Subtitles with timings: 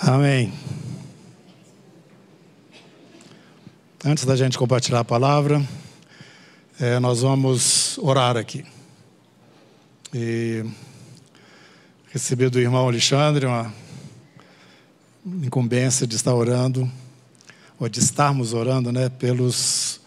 [0.00, 0.52] Amém.
[4.04, 5.60] Antes da gente compartilhar a palavra,
[6.78, 8.64] é, nós vamos orar aqui.
[10.14, 10.64] E
[12.12, 13.74] receber do irmão Alexandre uma
[15.42, 16.88] incumbência de estar orando,
[17.76, 20.00] ou de estarmos orando, né, pelos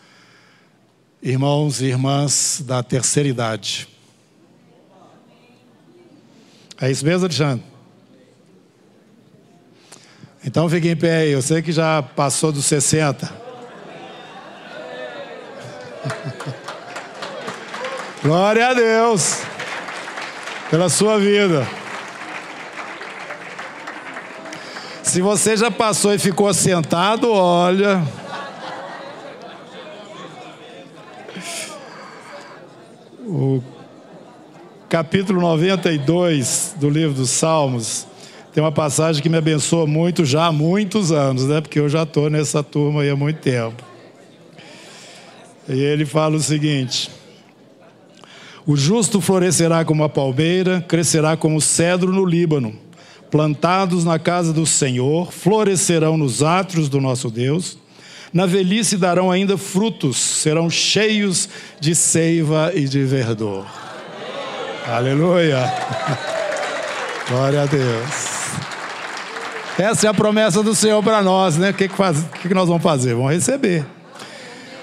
[1.21, 3.89] irmãos e irmãs da terceira idade.
[6.79, 7.70] É isso mesmo, Alexandre?
[10.43, 13.31] Então fique em pé aí, eu sei que já passou dos 60.
[18.23, 19.41] Glória a Deus
[20.71, 21.67] pela sua vida.
[25.03, 28.03] Se você já passou e ficou sentado, olha.
[33.27, 33.61] O
[34.89, 38.07] capítulo 92 do livro dos Salmos
[38.53, 41.61] tem uma passagem que me abençoa muito já há muitos anos, né?
[41.61, 43.81] Porque eu já estou nessa turma aí há muito tempo.
[45.69, 47.09] E ele fala o seguinte:
[48.65, 52.75] O justo florescerá como a palmeira, crescerá como o cedro no Líbano.
[53.29, 57.77] Plantados na casa do Senhor, florescerão nos átrios do nosso Deus.
[58.33, 61.47] Na velhice darão ainda frutos, serão cheios
[61.79, 63.65] de seiva e de verdor.
[64.85, 65.71] Aleluia!
[67.29, 68.30] Glória a Deus.
[69.77, 71.69] Essa é a promessa do Senhor para nós, né?
[71.69, 73.15] O que, que, faz, que, que nós vamos fazer?
[73.15, 73.85] Vamos receber.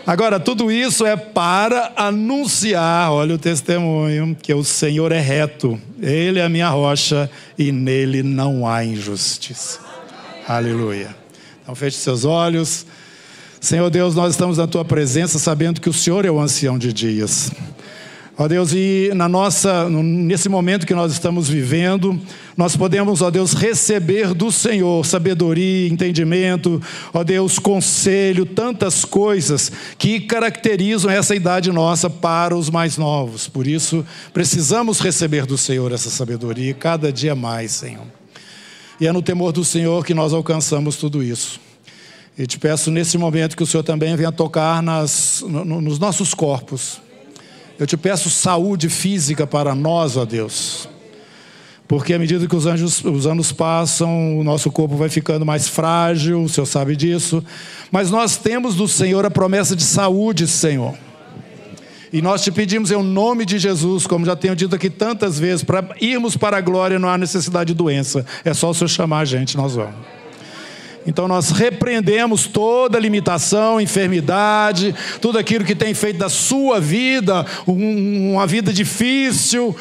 [0.07, 6.39] Agora, tudo isso é para anunciar, olha o testemunho, que o Senhor é reto, Ele
[6.39, 9.81] é a minha rocha e nele não há injustiça.
[10.49, 11.15] Aleluia.
[11.63, 12.87] Então, feche seus olhos.
[13.61, 16.91] Senhor Deus, nós estamos na tua presença sabendo que o Senhor é o ancião de
[16.91, 17.53] dias.
[18.41, 22.21] Ó Deus, e na nossa, nesse momento que nós estamos vivendo,
[22.57, 26.81] nós podemos, ó Deus, receber do Senhor sabedoria, entendimento,
[27.13, 33.49] ó Deus, conselho, tantas coisas que caracterizam essa idade nossa para os mais novos.
[33.49, 38.07] Por isso, precisamos receber do Senhor essa sabedoria cada dia mais, Senhor.
[39.01, 41.59] E é no temor do Senhor que nós alcançamos tudo isso.
[42.39, 46.35] E te peço nesse momento que o Senhor também venha tocar nas, no, nos nossos
[46.35, 47.01] corpos
[47.79, 50.89] eu te peço saúde física para nós, ó Deus.
[51.87, 55.69] Porque à medida que os, anjos, os anos passam, o nosso corpo vai ficando mais
[55.69, 57.43] frágil, o Senhor sabe disso.
[57.91, 60.95] Mas nós temos do Senhor a promessa de saúde, Senhor.
[62.13, 65.63] E nós te pedimos em nome de Jesus, como já tenho dito aqui tantas vezes,
[65.63, 68.25] para irmos para a glória não há necessidade de doença.
[68.45, 70.18] É só o Senhor chamar a gente, nós vamos.
[71.09, 78.47] Então nós repreendemos toda limitação, enfermidade, tudo aquilo que tem feito da sua vida uma
[78.47, 79.75] vida difícil.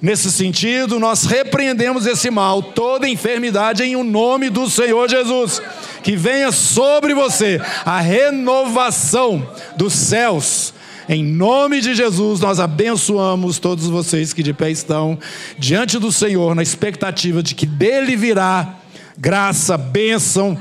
[0.00, 5.60] Nesse sentido, nós repreendemos esse mal, toda enfermidade em o nome do Senhor Jesus.
[6.04, 9.44] Que venha sobre você a renovação
[9.76, 10.72] dos céus.
[11.08, 15.18] Em nome de Jesus, nós abençoamos todos vocês que de pé estão
[15.58, 18.77] diante do Senhor, na expectativa de que dele virá
[19.18, 20.56] graça, bênção,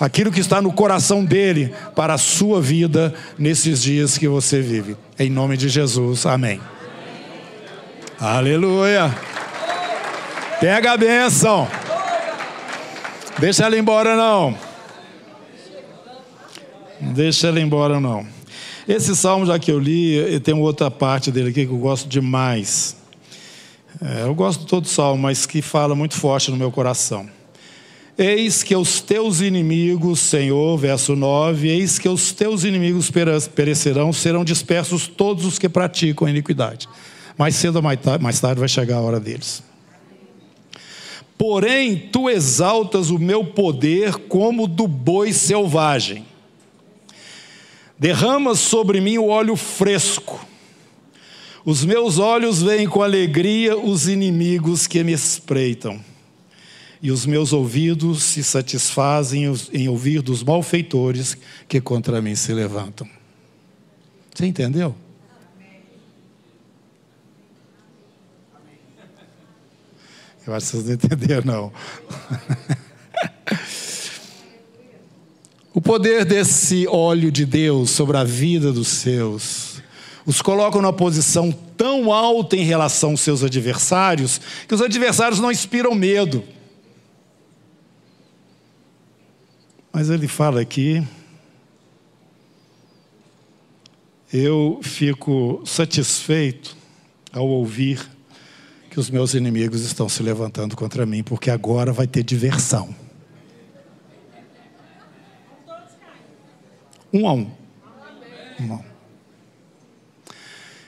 [0.00, 4.96] aquilo que está no coração dele para a sua vida nesses dias que você vive.
[5.18, 6.60] Em nome de Jesus, amém.
[8.18, 9.14] Aleluia.
[10.58, 11.68] Pega a bênção.
[13.38, 14.56] Deixa ela embora não.
[17.00, 18.26] Deixa ela embora não.
[18.88, 22.96] Esse salmo já que eu li, tem outra parte dele aqui que eu gosto demais.
[24.00, 27.28] É, eu gosto de todo salmo, mas que fala muito forte no meu coração.
[28.20, 33.12] Eis que os teus inimigos, Senhor, verso 9, eis que os teus inimigos
[33.54, 36.88] perecerão, serão dispersos todos os que praticam iniquidade.
[37.38, 39.62] Mais cedo ou mais tarde vai chegar a hora deles.
[41.38, 46.26] Porém, tu exaltas o meu poder como do boi selvagem.
[47.96, 50.44] Derramas sobre mim o óleo fresco.
[51.64, 56.00] Os meus olhos veem com alegria os inimigos que me espreitam
[57.02, 61.36] e os meus ouvidos se satisfazem em ouvir dos malfeitores
[61.68, 63.08] que contra mim se levantam.
[64.34, 64.94] Você entendeu?
[70.46, 71.72] Eu acho que vocês não entenderam, não.
[75.74, 79.82] o poder desse óleo de Deus sobre a vida dos seus
[80.24, 84.38] os colocam numa posição tão alta em relação aos seus adversários
[84.68, 86.44] que os adversários não inspiram medo.
[89.98, 91.04] Mas ele fala aqui.
[94.32, 96.76] Eu fico satisfeito
[97.32, 98.08] ao ouvir
[98.92, 102.94] que os meus inimigos estão se levantando contra mim, porque agora vai ter diversão.
[107.12, 107.50] Um a um.
[108.60, 108.84] Um a um.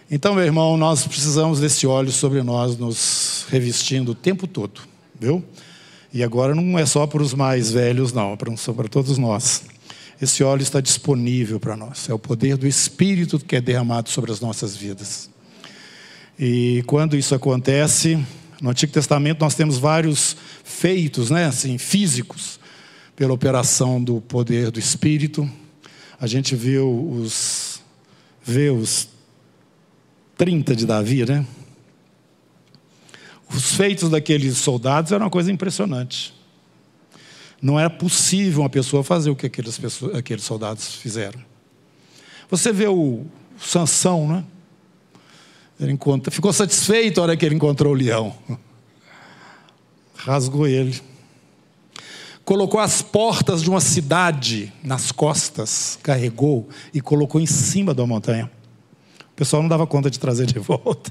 [0.09, 4.83] Então, meu irmão, nós precisamos desse óleo sobre nós, nos revestindo o tempo todo,
[5.19, 5.45] viu?
[6.13, 9.63] E agora não é só para os mais velhos, não, é para todos nós.
[10.21, 12.09] Esse óleo está disponível para nós.
[12.09, 15.31] É o poder do Espírito que é derramado sobre as nossas vidas.
[16.39, 18.19] E quando isso acontece,
[18.61, 22.59] no Antigo Testamento nós temos vários feitos, né, assim, físicos,
[23.15, 25.49] pela operação do poder do Espírito.
[26.21, 27.81] A gente viu os,
[28.43, 29.09] vê os
[30.37, 31.47] 30 de Davi, né?
[33.55, 36.35] Os feitos daqueles soldados eram uma coisa impressionante.
[37.61, 39.79] Não era possível uma pessoa fazer o que aqueles,
[40.15, 41.41] aqueles soldados fizeram.
[42.49, 43.25] Você vê o
[43.59, 44.45] Sansão, né?
[45.79, 48.35] Ele encontra, ficou satisfeito na hora que ele encontrou o leão.
[50.15, 51.01] Rasgou ele.
[52.45, 58.51] Colocou as portas de uma cidade nas costas, carregou e colocou em cima da montanha
[59.41, 61.11] pessoal não dava conta de trazer de volta.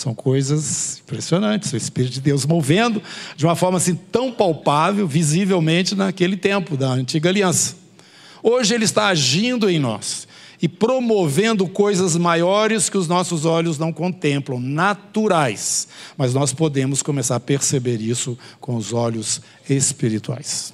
[0.00, 3.02] São coisas impressionantes, o Espírito de Deus movendo
[3.36, 7.76] de uma forma assim tão palpável, visivelmente naquele tempo da antiga aliança.
[8.42, 10.26] Hoje ele está agindo em nós
[10.62, 15.86] e promovendo coisas maiores que os nossos olhos não contemplam, naturais,
[16.16, 20.72] mas nós podemos começar a perceber isso com os olhos espirituais.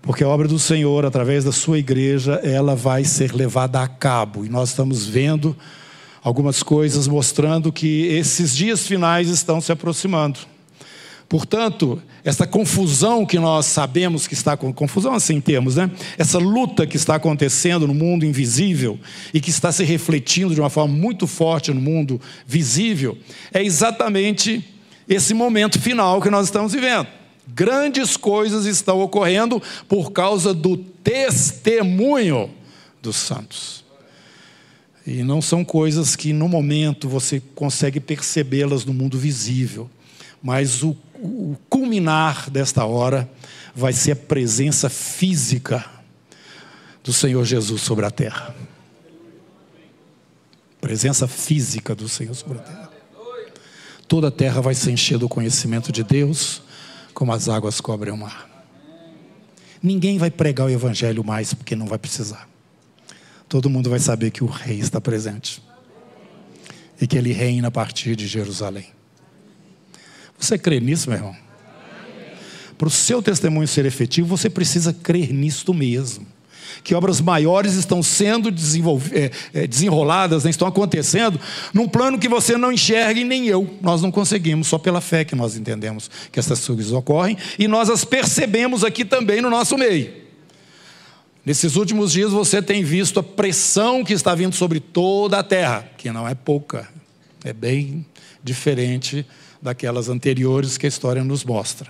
[0.00, 4.46] Porque a obra do Senhor, através da sua igreja, ela vai ser levada a cabo.
[4.46, 5.54] E nós estamos vendo
[6.26, 10.40] algumas coisas mostrando que esses dias finais estão se aproximando.
[11.28, 15.88] Portanto, essa confusão que nós sabemos que está confusão assim temos, né?
[16.18, 18.98] Essa luta que está acontecendo no mundo invisível
[19.32, 23.16] e que está se refletindo de uma forma muito forte no mundo visível,
[23.54, 24.64] é exatamente
[25.08, 27.06] esse momento final que nós estamos vivendo.
[27.46, 32.50] Grandes coisas estão ocorrendo por causa do testemunho
[33.00, 33.85] dos santos.
[35.06, 39.88] E não são coisas que no momento você consegue percebê-las no mundo visível,
[40.42, 43.30] mas o, o culminar desta hora
[43.74, 45.84] vai ser a presença física
[47.04, 48.54] do Senhor Jesus sobre a terra.
[50.80, 52.90] Presença física do Senhor sobre a terra.
[54.08, 56.62] Toda a terra vai se encher do conhecimento de Deus
[57.14, 58.48] como as águas cobrem o mar.
[59.80, 62.48] Ninguém vai pregar o evangelho mais porque não vai precisar.
[63.48, 65.62] Todo mundo vai saber que o rei está presente
[67.00, 68.86] e que ele reina a partir de Jerusalém.
[70.38, 71.36] Você crê nisso, meu irmão?
[72.76, 76.26] Para o seu testemunho ser efetivo, você precisa crer nisto mesmo
[76.82, 78.48] que obras maiores estão sendo
[79.12, 81.40] é, é, desenroladas, né, estão acontecendo,
[81.72, 83.78] num plano que você não enxerga e nem eu.
[83.80, 87.90] Nós não conseguimos, só pela fé que nós entendemos que essas coisas ocorrem e nós
[87.90, 90.25] as percebemos aqui também no nosso meio.
[91.46, 95.88] Nesses últimos dias você tem visto a pressão que está vindo sobre toda a terra,
[95.96, 96.88] que não é pouca,
[97.44, 98.04] é bem
[98.42, 99.24] diferente
[99.62, 101.88] daquelas anteriores que a história nos mostra.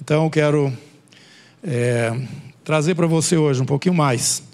[0.00, 0.72] Então eu quero
[1.60, 2.16] é,
[2.62, 4.44] trazer para você hoje um pouquinho mais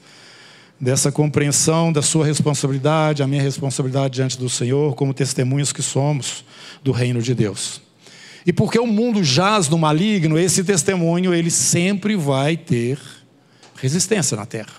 [0.80, 6.46] dessa compreensão da sua responsabilidade, a minha responsabilidade diante do Senhor, como testemunhos que somos
[6.82, 7.82] do reino de Deus.
[8.46, 12.98] E porque o mundo jaz no maligno, esse testemunho ele sempre vai ter
[13.82, 14.76] resistência na terra.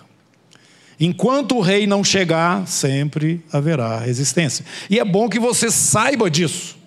[0.98, 4.63] Enquanto o rei não chegar, sempre haverá resistência.
[4.89, 6.77] E é bom que você saiba disso.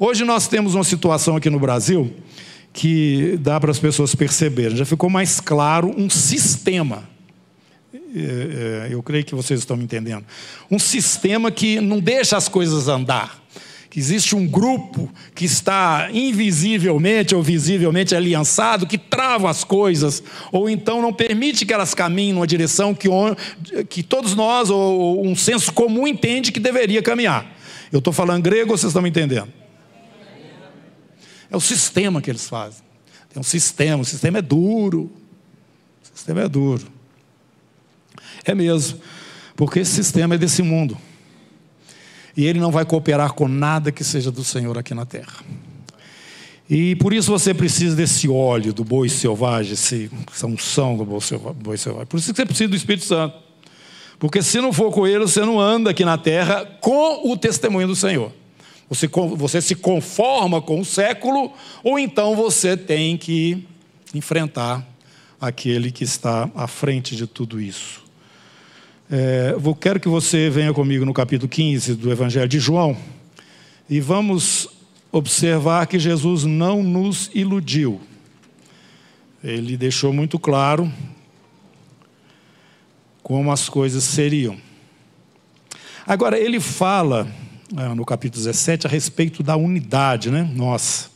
[0.00, 2.12] Hoje nós temos uma situação aqui no Brasil
[2.72, 4.76] que dá para as pessoas perceberem.
[4.76, 7.08] Já ficou mais claro um sistema.
[7.94, 10.24] É, é, eu creio que vocês estão me entendendo.
[10.68, 13.40] Um sistema que não deixa as coisas andar.
[13.90, 20.68] Que existe um grupo que está invisivelmente ou visivelmente aliançado, que trava as coisas, ou
[20.68, 23.08] então não permite que elas caminhem numa direção que,
[23.88, 27.56] que todos nós, ou um senso comum, entende que deveria caminhar.
[27.90, 29.52] Eu estou falando grego vocês estão me entendendo?
[31.50, 32.82] É o sistema que eles fazem.
[33.30, 35.10] Tem um sistema, o sistema é duro.
[36.02, 36.86] O sistema é duro.
[38.44, 39.00] É mesmo,
[39.56, 40.96] porque esse sistema é desse mundo.
[42.38, 45.44] E ele não vai cooperar com nada que seja do Senhor aqui na terra.
[46.70, 52.06] E por isso você precisa desse óleo do boi selvagem, essa unção do boi selvagem.
[52.06, 53.36] Por isso que você precisa do Espírito Santo.
[54.20, 57.88] Porque se não for com ele, você não anda aqui na terra com o testemunho
[57.88, 58.30] do Senhor.
[58.88, 61.52] Você, você se conforma com o século,
[61.82, 63.66] ou então você tem que
[64.14, 64.86] enfrentar
[65.40, 68.07] aquele que está à frente de tudo isso.
[69.10, 72.94] É, vou, quero que você venha comigo no capítulo 15 do Evangelho de João
[73.88, 74.68] e vamos
[75.10, 78.02] observar que Jesus não nos iludiu.
[79.42, 80.92] ele deixou muito claro
[83.22, 84.58] como as coisas seriam.
[86.06, 87.26] Agora, ele fala
[87.78, 90.50] é, no capítulo 17 a respeito da unidade, né?
[90.54, 91.08] Nossa,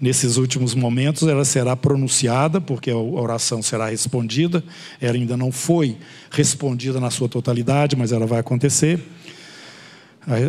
[0.00, 4.64] nesses últimos momentos ela será pronunciada, porque a oração será respondida.
[5.00, 5.96] Ela ainda não foi
[6.30, 9.00] respondida na sua totalidade, mas ela vai acontecer.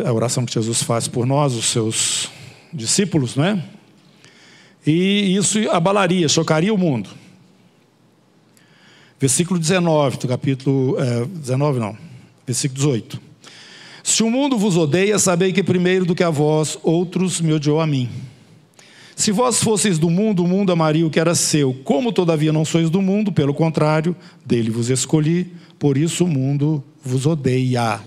[0.04, 2.30] A oração que Jesus faz por nós, os seus
[2.72, 3.62] discípulos, não é?
[4.86, 7.10] E isso abalaria, chocaria o mundo.
[9.20, 11.00] Versículo 19 do capítulo.
[11.00, 11.96] É, 19 não,
[12.46, 13.20] versículo 18.
[14.02, 17.80] Se o mundo vos odeia, sabei que primeiro do que a vós, outros me odiou
[17.80, 18.10] a mim.
[19.14, 21.74] Se vós fosseis do mundo, o mundo amaria o que era seu.
[21.84, 26.82] Como todavia não sois do mundo, pelo contrário, dele vos escolhi, por isso o mundo
[27.04, 28.00] vos odeia.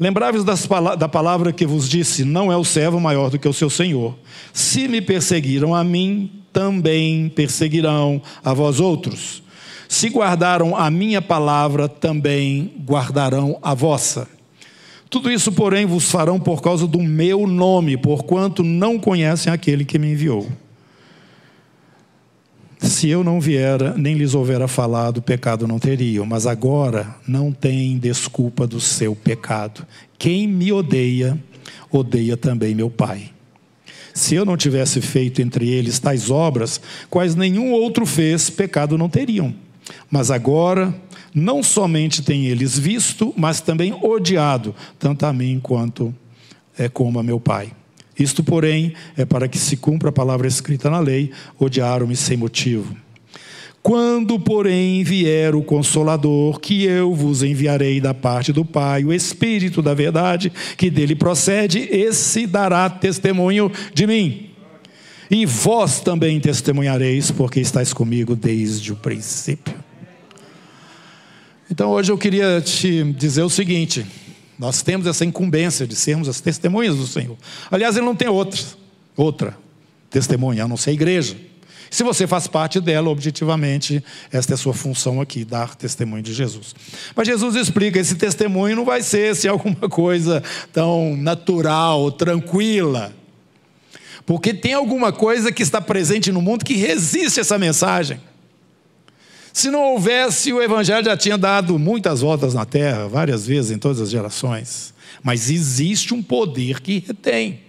[0.00, 3.70] Lembrai-vos da palavra que vos disse: Não é o servo maior do que o seu
[3.70, 4.16] senhor.
[4.52, 9.42] Se me perseguiram a mim, também perseguirão a vós outros.
[9.88, 14.26] Se guardaram a minha palavra, também guardarão a vossa.
[15.12, 19.98] Tudo isso, porém, vos farão por causa do meu nome, porquanto não conhecem aquele que
[19.98, 20.48] me enviou.
[22.78, 26.24] Se eu não viera, nem lhes houvera falado, pecado não teriam.
[26.24, 29.86] Mas agora não tem desculpa do seu pecado.
[30.18, 31.38] Quem me odeia,
[31.90, 33.32] odeia também meu Pai.
[34.14, 39.10] Se eu não tivesse feito entre eles tais obras, quais nenhum outro fez, pecado não
[39.10, 39.54] teriam.
[40.10, 40.94] Mas agora,
[41.34, 46.14] não somente têm eles visto, mas também odiado, tanto a mim quanto
[46.78, 47.72] é, como a meu Pai.
[48.18, 52.94] Isto, porém, é para que se cumpra a palavra escrita na lei: odiaram-me sem motivo.
[53.82, 59.82] Quando, porém, vier o Consolador, que eu vos enviarei da parte do Pai, o Espírito
[59.82, 64.50] da verdade, que dele procede, esse dará testemunho de mim.
[65.28, 69.74] E vós também testemunhareis, porque estáis comigo desde o princípio.
[71.70, 74.06] Então, hoje eu queria te dizer o seguinte:
[74.58, 77.36] nós temos essa incumbência de sermos as testemunhas do Senhor.
[77.70, 78.60] Aliás, ele não tem outra,
[79.16, 79.56] outra
[80.10, 81.36] testemunha, a não ser a igreja.
[81.90, 86.32] Se você faz parte dela, objetivamente, esta é a sua função aqui, dar testemunho de
[86.32, 86.74] Jesus.
[87.14, 90.42] Mas Jesus explica: esse testemunho não vai ser se alguma coisa
[90.72, 93.12] tão natural, tranquila.
[94.24, 98.20] Porque tem alguma coisa que está presente no mundo que resiste a essa mensagem.
[99.52, 103.78] Se não houvesse, o Evangelho já tinha dado muitas voltas na terra, várias vezes em
[103.78, 104.94] todas as gerações.
[105.22, 107.60] Mas existe um poder que retém.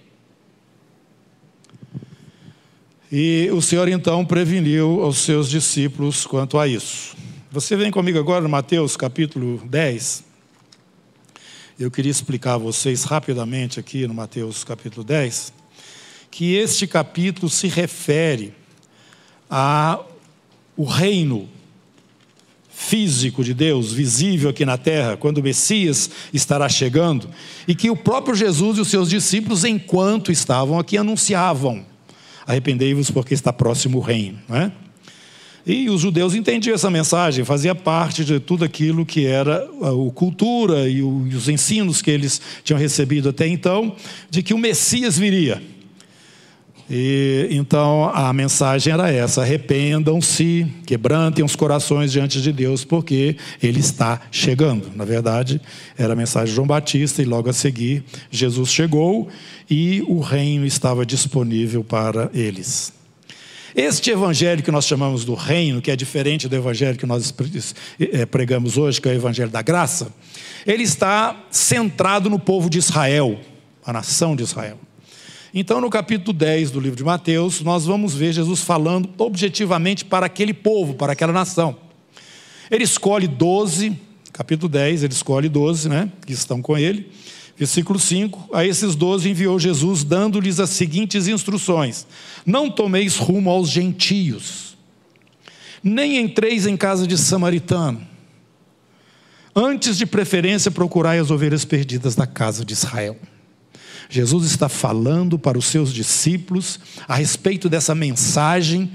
[3.12, 7.16] E o Senhor então preveniu aos seus discípulos quanto a isso.
[7.52, 10.24] Você vem comigo agora no Mateus capítulo 10.
[11.78, 15.54] Eu queria explicar a vocês rapidamente aqui no Mateus capítulo 10
[16.32, 18.56] que este capítulo se refere
[19.48, 20.08] ao
[20.80, 21.48] reino
[22.76, 27.30] físico de Deus, visível aqui na terra, quando o Messias estará chegando,
[27.68, 31.86] e que o próprio Jesus e os seus discípulos, enquanto estavam aqui, anunciavam:
[32.46, 34.40] arrependei-vos porque está próximo o reino.
[34.50, 34.72] É?
[35.66, 40.90] E os judeus entendiam essa mensagem, fazia parte de tudo aquilo que era a cultura
[40.90, 43.96] e os ensinos que eles tinham recebido até então,
[44.30, 45.64] de que o Messias viria.
[46.90, 53.80] E então a mensagem era essa: arrependam-se, quebrantem os corações diante de Deus, porque Ele
[53.80, 54.92] está chegando.
[54.96, 55.62] Na verdade,
[55.98, 59.30] era a mensagem de João Batista, e logo a seguir, Jesus chegou
[59.70, 62.94] e o reino estava disponível para eles.
[63.76, 67.34] Este evangelho que nós chamamos do reino, que é diferente do evangelho que nós
[68.00, 70.14] eh, pregamos hoje, que é o evangelho da graça,
[70.66, 73.40] ele está centrado no povo de Israel,
[73.84, 74.78] a nação de Israel.
[75.56, 80.26] Então, no capítulo 10 do livro de Mateus, nós vamos ver Jesus falando objetivamente para
[80.26, 81.78] aquele povo, para aquela nação.
[82.72, 83.96] Ele escolhe 12,
[84.32, 87.12] capítulo 10, ele escolhe 12, né, que estão com ele.
[87.56, 92.08] Versículo 5: A esses doze enviou Jesus, dando-lhes as seguintes instruções:
[92.44, 94.76] Não tomeis rumo aos gentios,
[95.84, 98.02] nem entreis em casa de samaritano.
[99.56, 103.16] Antes de preferência, procurai as ovelhas perdidas da casa de Israel.
[104.10, 108.92] Jesus está falando para os seus discípulos a respeito dessa mensagem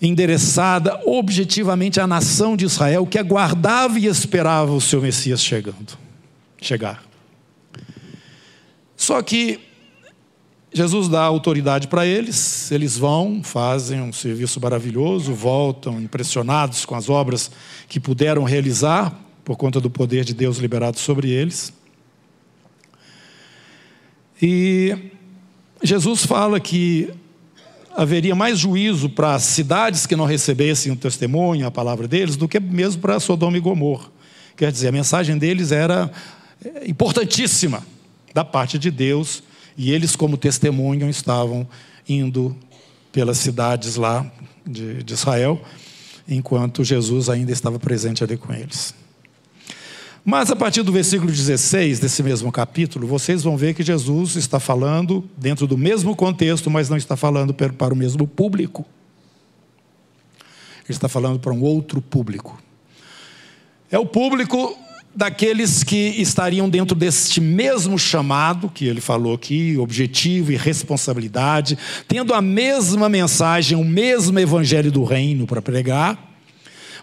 [0.00, 5.98] endereçada objetivamente à nação de Israel que aguardava e esperava o seu Messias chegando,
[6.60, 7.02] chegar.
[8.96, 9.60] Só que
[10.72, 17.08] Jesus dá autoridade para eles, eles vão, fazem um serviço maravilhoso, voltam impressionados com as
[17.08, 17.50] obras
[17.88, 21.72] que puderam realizar por conta do poder de Deus liberado sobre eles.
[24.40, 25.10] E
[25.82, 27.10] Jesus fala que
[27.96, 32.46] haveria mais juízo para as cidades que não recebessem o testemunho, a palavra deles, do
[32.46, 34.08] que mesmo para Sodoma e Gomorra.
[34.56, 36.10] Quer dizer, a mensagem deles era
[36.64, 37.82] é, importantíssima
[38.34, 39.42] da parte de Deus,
[39.78, 41.66] e eles, como testemunho, estavam
[42.06, 42.54] indo
[43.12, 44.30] pelas cidades lá
[44.66, 45.60] de, de Israel,
[46.28, 48.94] enquanto Jesus ainda estava presente ali com eles.
[50.28, 54.58] Mas a partir do versículo 16 desse mesmo capítulo, vocês vão ver que Jesus está
[54.58, 58.84] falando dentro do mesmo contexto, mas não está falando para o mesmo público.
[60.84, 62.60] Ele está falando para um outro público.
[63.88, 64.76] É o público
[65.14, 71.78] daqueles que estariam dentro deste mesmo chamado que ele falou aqui, objetivo e responsabilidade,
[72.08, 76.18] tendo a mesma mensagem, o mesmo evangelho do reino para pregar,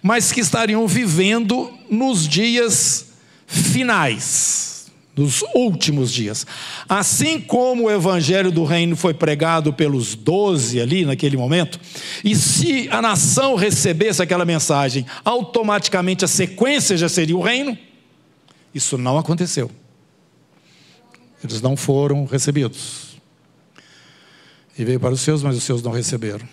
[0.02, 3.13] mas que estariam vivendo nos dias
[3.54, 6.46] finais, nos últimos dias.
[6.90, 11.80] Assim como o evangelho do reino foi pregado pelos doze ali naquele momento,
[12.24, 17.78] e se a nação recebesse aquela mensagem, automaticamente a sequência já seria o reino,
[18.74, 19.70] isso não aconteceu.
[21.44, 23.18] Eles não foram recebidos.
[24.78, 26.48] E veio para os seus, mas os seus não receberam.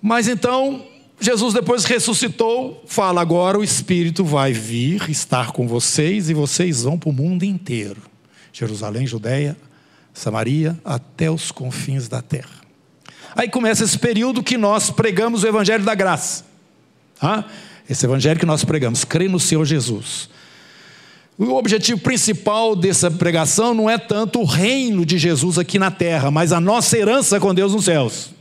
[0.00, 0.84] Mas então,
[1.20, 6.98] Jesus depois ressuscitou, fala agora o Espírito vai vir estar com vocês e vocês vão
[6.98, 8.00] para o mundo inteiro.
[8.52, 9.56] Jerusalém, Judéia,
[10.14, 12.60] Samaria, até os confins da terra.
[13.34, 16.44] Aí começa esse período que nós pregamos o Evangelho da Graça.
[17.20, 17.44] Ah,
[17.88, 20.28] esse Evangelho que nós pregamos, crê no Senhor Jesus.
[21.36, 26.30] O objetivo principal dessa pregação não é tanto o reino de Jesus aqui na terra,
[26.30, 28.38] mas a nossa herança com Deus nos céus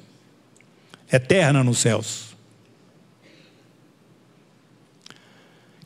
[1.12, 2.27] eterna nos céus.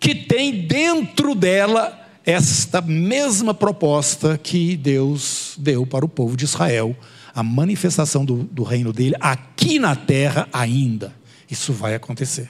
[0.02, 6.98] Que tem dentro dela esta mesma proposta que Deus deu para o povo de Israel,
[7.34, 11.16] a manifestação do, do reino dele aqui na terra ainda.
[11.50, 12.50] Isso vai acontecer.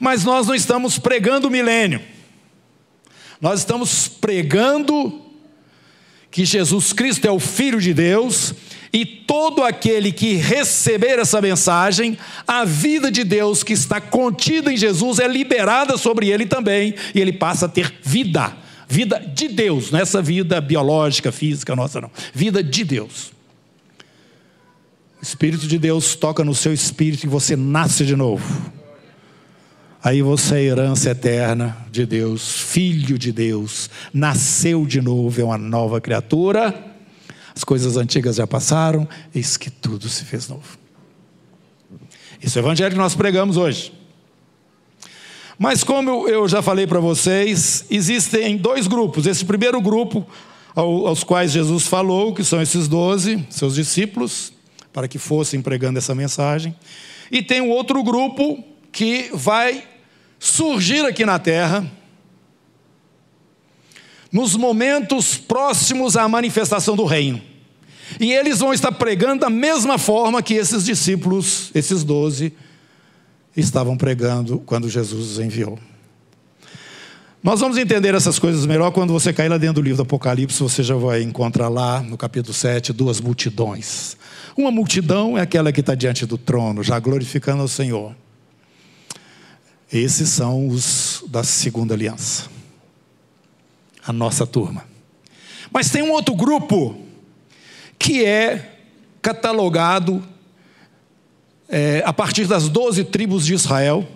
[0.00, 2.00] Mas nós não estamos pregando o milênio,
[3.38, 5.20] nós estamos pregando
[6.30, 8.54] que Jesus Cristo é o Filho de Deus
[8.92, 14.76] e todo aquele que receber essa mensagem, a vida de Deus que está contida em
[14.76, 18.56] Jesus é liberada sobre ele também, e ele passa a ter vida.
[18.88, 22.10] Vida de Deus, não é essa vida biológica, física nossa, não.
[22.32, 23.32] Vida de Deus.
[25.20, 28.72] O Espírito de Deus toca no seu espírito e você nasce de novo.
[30.04, 35.58] Aí você é herança eterna de Deus, filho de Deus, nasceu de novo, é uma
[35.58, 36.95] nova criatura
[37.56, 40.78] as coisas antigas já passaram, eis que tudo se fez novo.
[42.42, 43.94] Esse é o evangelho que nós pregamos hoje.
[45.58, 49.26] Mas como eu já falei para vocês, existem dois grupos.
[49.26, 50.26] Esse primeiro grupo,
[50.74, 54.52] aos quais Jesus falou, que são esses doze, seus discípulos,
[54.92, 56.76] para que fossem pregando essa mensagem.
[57.32, 59.82] E tem um outro grupo que vai
[60.38, 61.90] surgir aqui na terra,
[64.32, 67.40] nos momentos próximos à manifestação do reino.
[68.20, 72.52] E eles vão estar pregando da mesma forma que esses discípulos, esses doze,
[73.56, 75.78] estavam pregando quando Jesus os enviou.
[77.42, 80.58] Nós vamos entender essas coisas melhor quando você cair lá dentro do livro do Apocalipse,
[80.60, 84.16] você já vai encontrar lá no capítulo 7 duas multidões.
[84.56, 88.16] Uma multidão é aquela que está diante do trono, já glorificando ao Senhor.
[89.92, 92.55] Esses são os da segunda aliança
[94.06, 94.84] a nossa turma.
[95.72, 96.96] Mas tem um outro grupo
[97.98, 98.78] que é
[99.20, 100.22] catalogado
[101.68, 104.06] é, a partir das doze tribos de Israel,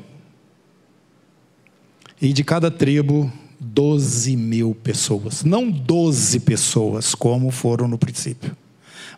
[2.20, 5.42] e de cada tribo, doze mil pessoas.
[5.42, 8.54] Não doze pessoas, como foram no princípio,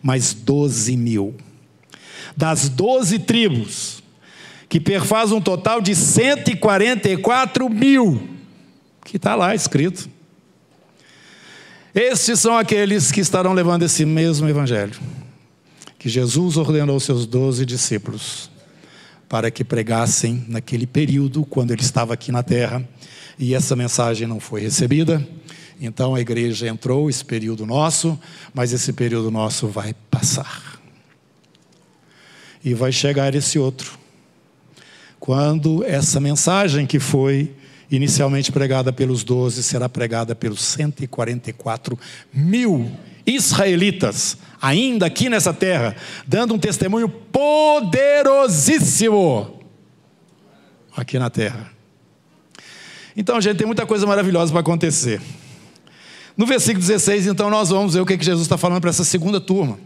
[0.01, 1.35] mas doze mil.
[2.35, 4.01] Das doze tribos,
[4.69, 8.29] que perfaz um total de 144 mil,
[9.03, 10.09] que está lá escrito.
[11.93, 14.99] Estes são aqueles que estarão levando esse mesmo evangelho
[16.03, 18.51] que Jesus ordenou aos seus doze discípulos
[19.29, 22.85] para que pregassem naquele período quando ele estava aqui na terra
[23.39, 25.25] e essa mensagem não foi recebida.
[25.79, 28.19] Então a igreja entrou esse período nosso,
[28.53, 30.77] mas esse período nosso vai passar.
[32.65, 33.97] E vai chegar esse outro.
[35.21, 37.55] Quando essa mensagem que foi
[37.95, 41.99] inicialmente pregada pelos doze, será pregada pelos 144
[42.33, 42.89] mil
[43.25, 45.95] israelitas, ainda aqui nessa terra,
[46.27, 49.63] dando um testemunho poderosíssimo
[50.95, 51.71] aqui na terra.
[53.15, 55.21] Então, gente, tem muita coisa maravilhosa para acontecer.
[56.35, 59.39] No versículo 16, então, nós vamos ver o que, Jesus está falando para essa segunda
[59.39, 59.77] turma.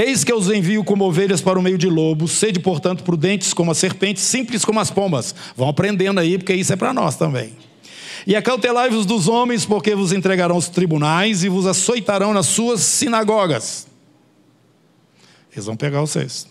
[0.00, 3.52] Eis que eu os envio como ovelhas para o meio de lobos, sede, portanto, prudentes
[3.52, 5.34] como as serpentes, simples como as pombas.
[5.56, 7.56] Vão aprendendo aí, porque isso é para nós também.
[8.24, 13.88] E acautelai-vos dos homens, porque vos entregarão aos tribunais e vos açoitarão nas suas sinagogas.
[15.50, 16.46] Eles vão pegar vocês.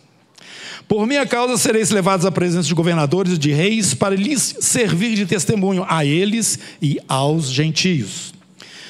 [0.86, 5.16] Por minha causa sereis levados à presença de governadores e de reis para lhes servir
[5.16, 8.34] de testemunho a eles e aos gentios.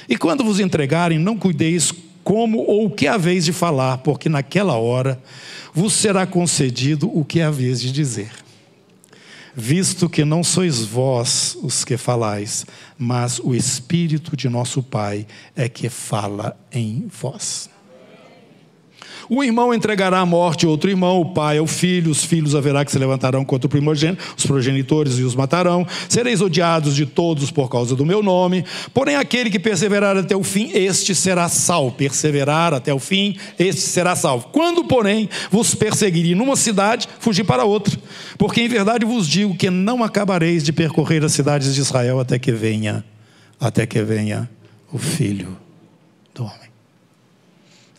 [0.09, 1.93] E quando vos entregarem, não cuideis
[2.27, 5.17] como ou o que haveis de falar, porque naquela hora
[5.73, 8.31] vos será concedido o que haveis de dizer.
[9.55, 12.65] Visto que não sois vós os que falais,
[12.99, 17.69] mas o Espírito de nosso Pai é que fala em vós.
[19.29, 22.91] O irmão entregará à morte outro irmão, o pai ao filho, os filhos haverá que
[22.91, 25.85] se levantarão contra o primogênito, os progenitores e os matarão.
[26.07, 28.63] Sereis odiados de todos por causa do meu nome.
[28.93, 31.91] Porém, aquele que perseverar até o fim, este será salvo.
[31.91, 34.47] Perseverar até o fim, este será salvo.
[34.51, 37.97] Quando, porém, vos perseguirem numa cidade, fugi para outra.
[38.37, 42.39] Porque em verdade vos digo que não acabareis de percorrer as cidades de Israel até
[42.39, 43.03] que venha,
[43.59, 44.49] até que venha
[44.91, 45.57] o filho
[46.33, 46.66] do homem.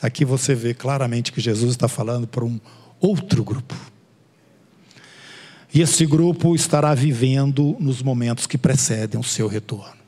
[0.00, 2.60] Aqui você vê claramente que Jesus está falando para um
[3.00, 3.74] outro grupo.
[5.72, 9.98] E esse grupo estará vivendo nos momentos que precedem o seu retorno.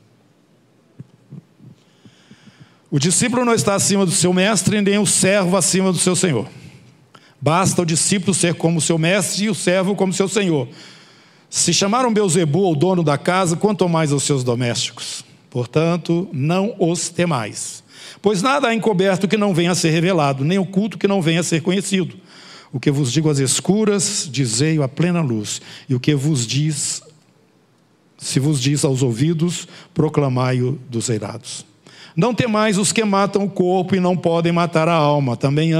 [2.89, 6.47] O discípulo não está acima do seu mestre, nem o servo acima do seu senhor.
[7.39, 10.67] Basta o discípulo ser como seu mestre e o servo como seu senhor.
[11.49, 15.23] Se chamaram Beuzebu ao dono da casa, quanto mais aos seus domésticos.
[15.49, 17.80] Portanto, não os temais
[18.21, 21.39] Pois nada há encoberto que não venha a ser revelado, nem oculto que não venha
[21.39, 22.15] a ser conhecido.
[22.71, 27.01] O que vos digo às escuras, dizei-o à plena luz, e o que vos diz,
[28.17, 31.65] se vos diz aos ouvidos, proclamai-o dos eirados.
[32.15, 35.35] Não temais os que matam o corpo e não podem matar a alma.
[35.37, 35.71] Também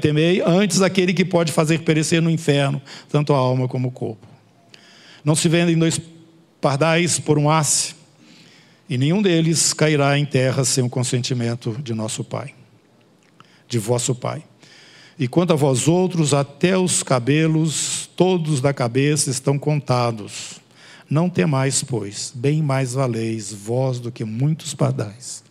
[0.00, 2.80] temei antes aquele que pode fazer perecer no inferno,
[3.10, 4.26] tanto a alma como o corpo.
[5.24, 6.00] Não se vendem dois
[6.60, 7.94] pardais por um asse,
[8.88, 12.54] e nenhum deles cairá em terra sem o consentimento de nosso Pai,
[13.68, 14.44] de vosso Pai.
[15.18, 20.60] E quanto a vós outros, até os cabelos todos da cabeça estão contados.
[21.08, 25.42] Não temais, pois, bem mais valeis vós do que muitos pardais.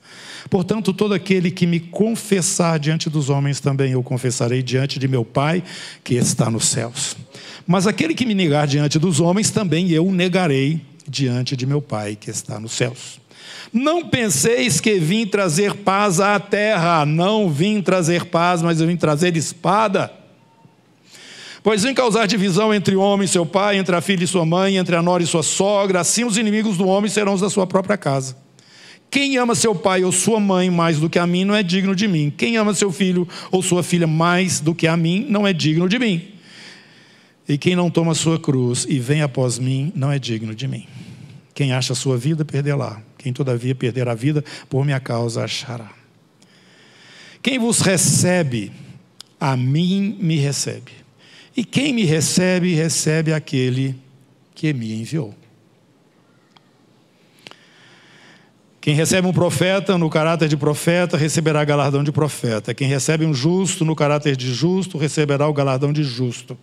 [0.49, 5.25] Portanto, todo aquele que me confessar diante dos homens, também eu confessarei diante de meu
[5.25, 5.63] Pai
[6.03, 7.17] que está nos céus.
[7.65, 12.15] Mas aquele que me negar diante dos homens, também eu negarei diante de meu Pai
[12.15, 13.24] que está nos céus.
[13.71, 18.95] Não penseis que vim trazer paz à terra, não vim trazer paz, mas eu vim
[18.95, 20.11] trazer espada.
[21.61, 24.45] Pois vim causar divisão entre o homem e seu pai, entre a filha e sua
[24.45, 27.49] mãe, entre a nora e sua sogra, assim os inimigos do homem serão os da
[27.49, 28.37] sua própria casa.
[29.09, 31.95] Quem ama seu pai ou sua mãe mais do que a mim não é digno
[31.95, 32.31] de mim.
[32.35, 35.87] Quem ama seu filho ou sua filha mais do que a mim não é digno
[35.87, 36.33] de mim.
[37.47, 40.85] E quem não toma sua cruz e vem após mim não é digno de mim.
[41.53, 43.01] Quem acha sua vida, perdê-la.
[43.25, 45.89] Quem todavia perder a vida, por minha causa achará.
[47.41, 48.71] Quem vos recebe,
[49.39, 50.91] a mim me recebe.
[51.57, 53.95] E quem me recebe, recebe aquele
[54.53, 55.33] que me enviou.
[58.79, 62.75] Quem recebe um profeta no caráter de profeta, receberá galardão de profeta.
[62.75, 66.55] Quem recebe um justo no caráter de justo, receberá o galardão de justo.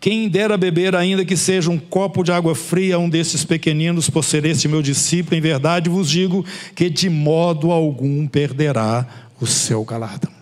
[0.00, 4.24] Quem dera beber, ainda que seja um copo de água fria, um desses pequeninos, por
[4.24, 6.42] ser este meu discípulo, em verdade vos digo
[6.74, 9.06] que de modo algum perderá
[9.38, 10.32] o seu galardão.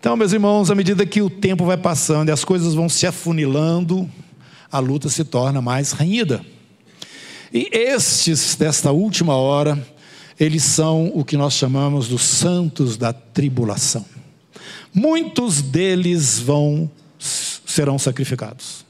[0.00, 3.06] Então, meus irmãos, à medida que o tempo vai passando e as coisas vão se
[3.06, 4.10] afunilando,
[4.72, 6.44] a luta se torna mais renhida.
[7.52, 9.86] E estes, desta última hora,
[10.38, 14.04] eles são o que nós chamamos dos santos da tribulação.
[14.92, 16.90] Muitos deles vão
[17.70, 18.84] serão sacrificados.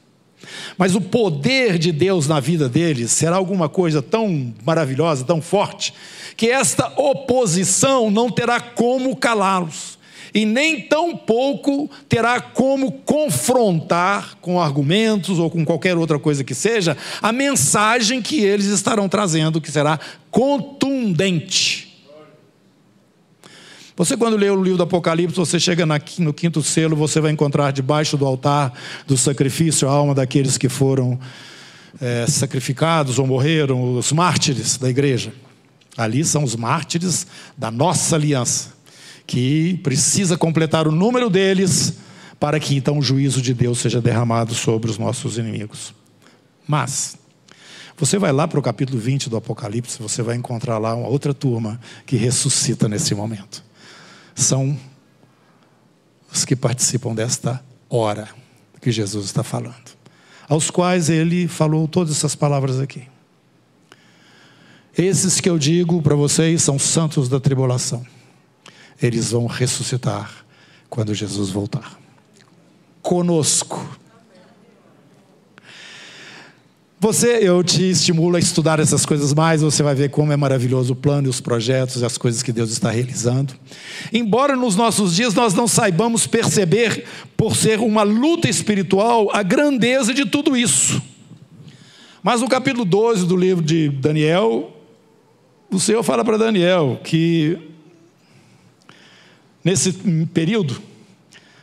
[0.76, 5.92] Mas o poder de Deus na vida deles será alguma coisa tão maravilhosa, tão forte,
[6.36, 9.98] que esta oposição não terá como calá-los,
[10.32, 16.54] e nem tão pouco terá como confrontar com argumentos ou com qualquer outra coisa que
[16.54, 19.98] seja a mensagem que eles estarão trazendo, que será
[20.30, 21.89] contundente.
[24.00, 27.70] Você, quando lê o livro do Apocalipse, você chega no quinto selo, você vai encontrar
[27.70, 28.72] debaixo do altar
[29.06, 31.20] do sacrifício a alma daqueles que foram
[32.00, 35.34] é, sacrificados ou morreram, os mártires da igreja.
[35.98, 37.26] Ali são os mártires
[37.58, 38.70] da nossa aliança,
[39.26, 41.98] que precisa completar o número deles
[42.40, 45.92] para que então o juízo de Deus seja derramado sobre os nossos inimigos.
[46.66, 47.18] Mas,
[47.98, 51.34] você vai lá para o capítulo 20 do Apocalipse, você vai encontrar lá uma outra
[51.34, 53.68] turma que ressuscita nesse momento
[54.34, 54.78] são
[56.32, 58.28] os que participam desta hora
[58.80, 59.96] que Jesus está falando,
[60.48, 63.06] aos quais ele falou todas essas palavras aqui.
[64.96, 68.04] Esses que eu digo para vocês são santos da tribulação.
[69.00, 70.44] Eles vão ressuscitar
[70.88, 71.98] quando Jesus voltar.
[73.00, 73.98] Conosco.
[77.02, 80.92] Você, eu te estimulo a estudar essas coisas mais, você vai ver como é maravilhoso
[80.92, 83.54] o plano e os projetos e as coisas que Deus está realizando.
[84.12, 87.06] Embora nos nossos dias nós não saibamos perceber,
[87.38, 91.00] por ser uma luta espiritual, a grandeza de tudo isso.
[92.22, 94.70] Mas no capítulo 12 do livro de Daniel,
[95.70, 97.58] o Senhor fala para Daniel que
[99.64, 99.94] nesse
[100.34, 100.82] período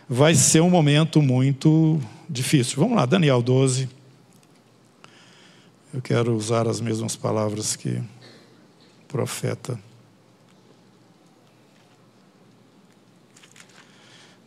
[0.09, 2.77] vai ser um momento muito difícil.
[2.77, 3.96] Vamos lá, Daniel 12.
[5.97, 9.79] Eu quero usar as mesmas palavras que o profeta.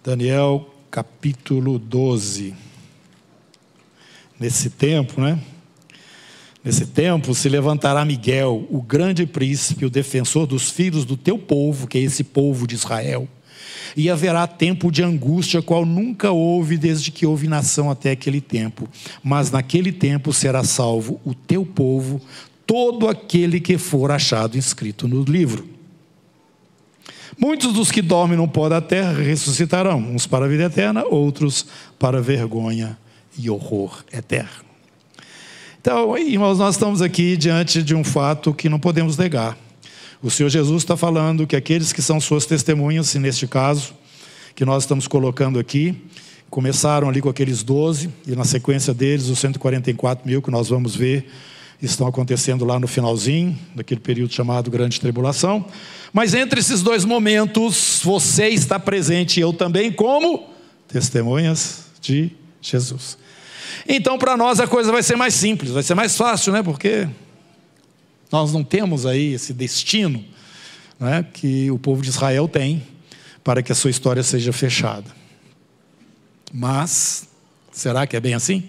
[0.04, 2.54] Daniel capítulo 12.
[4.38, 5.42] Nesse tempo, né?
[6.62, 11.88] Nesse tempo se levantará Miguel, o grande príncipe, o defensor dos filhos do teu povo,
[11.88, 13.28] que é esse povo de Israel
[13.96, 18.88] e haverá tempo de angústia, qual nunca houve desde que houve nação até aquele tempo.
[19.22, 22.20] Mas naquele tempo será salvo o teu povo,
[22.66, 25.68] todo aquele que for achado inscrito no livro.
[27.38, 31.66] Muitos dos que dormem no pó da terra ressuscitarão, uns para a vida eterna, outros
[31.98, 32.98] para vergonha
[33.38, 34.70] e horror eterno.
[35.80, 39.56] Então, irmãos, nós estamos aqui diante de um fato que não podemos negar.
[40.22, 43.94] O Senhor Jesus está falando que aqueles que são suas testemunhas, neste caso,
[44.54, 45.96] que nós estamos colocando aqui,
[46.50, 50.94] começaram ali com aqueles 12, e na sequência deles, os 144 mil que nós vamos
[50.94, 51.26] ver,
[51.80, 55.64] estão acontecendo lá no finalzinho, daquele período chamado Grande Tribulação.
[56.12, 60.50] Mas entre esses dois momentos, você está presente, eu também, como
[60.86, 62.30] testemunhas de
[62.60, 63.16] Jesus.
[63.88, 66.62] Então, para nós, a coisa vai ser mais simples, vai ser mais fácil, né?
[66.62, 67.08] Porque
[68.30, 70.24] nós não temos aí esse destino
[70.98, 72.82] né, que o povo de Israel tem
[73.42, 75.06] para que a sua história seja fechada.
[76.52, 77.28] Mas,
[77.72, 78.68] será que é bem assim?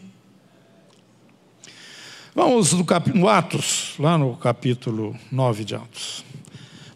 [2.34, 3.12] Vamos no, cap...
[3.14, 6.24] no Atos, lá no capítulo 9 de Atos.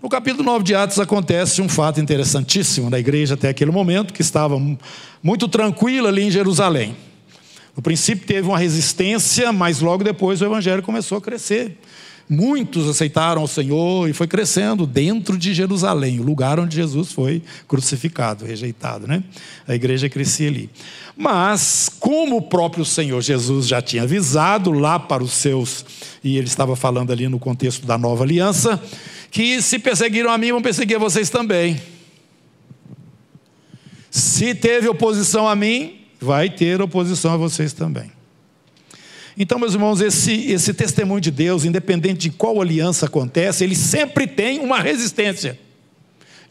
[0.01, 4.21] No capítulo 9 de Atos acontece um fato interessantíssimo na igreja até aquele momento, que
[4.21, 4.58] estava
[5.21, 6.95] muito tranquila ali em Jerusalém.
[7.75, 11.78] No princípio teve uma resistência, mas logo depois o evangelho começou a crescer.
[12.27, 17.43] Muitos aceitaram o Senhor e foi crescendo dentro de Jerusalém, o lugar onde Jesus foi
[17.67, 19.23] crucificado, rejeitado, né?
[19.67, 20.69] A igreja crescia ali.
[21.15, 25.85] Mas, como o próprio Senhor Jesus já tinha avisado lá para os seus,
[26.23, 28.81] e ele estava falando ali no contexto da nova aliança,
[29.29, 31.79] que se perseguiram a mim, vão perseguir vocês também.
[34.09, 38.14] Se teve oposição a mim, vai ter oposição a vocês também.
[39.38, 44.28] Então, meus irmãos, esse, esse testemunho de Deus, independente de qual aliança acontece, ele sempre
[44.28, 45.60] tem uma resistência.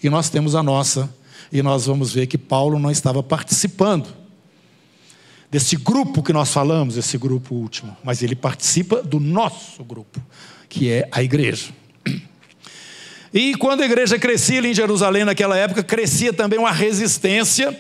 [0.03, 1.13] E nós temos a nossa,
[1.51, 4.09] e nós vamos ver que Paulo não estava participando
[5.51, 10.21] desse grupo que nós falamos, esse grupo último, mas ele participa do nosso grupo,
[10.69, 11.69] que é a igreja.
[13.33, 17.77] E quando a igreja crescia ali em Jerusalém naquela época, crescia também uma resistência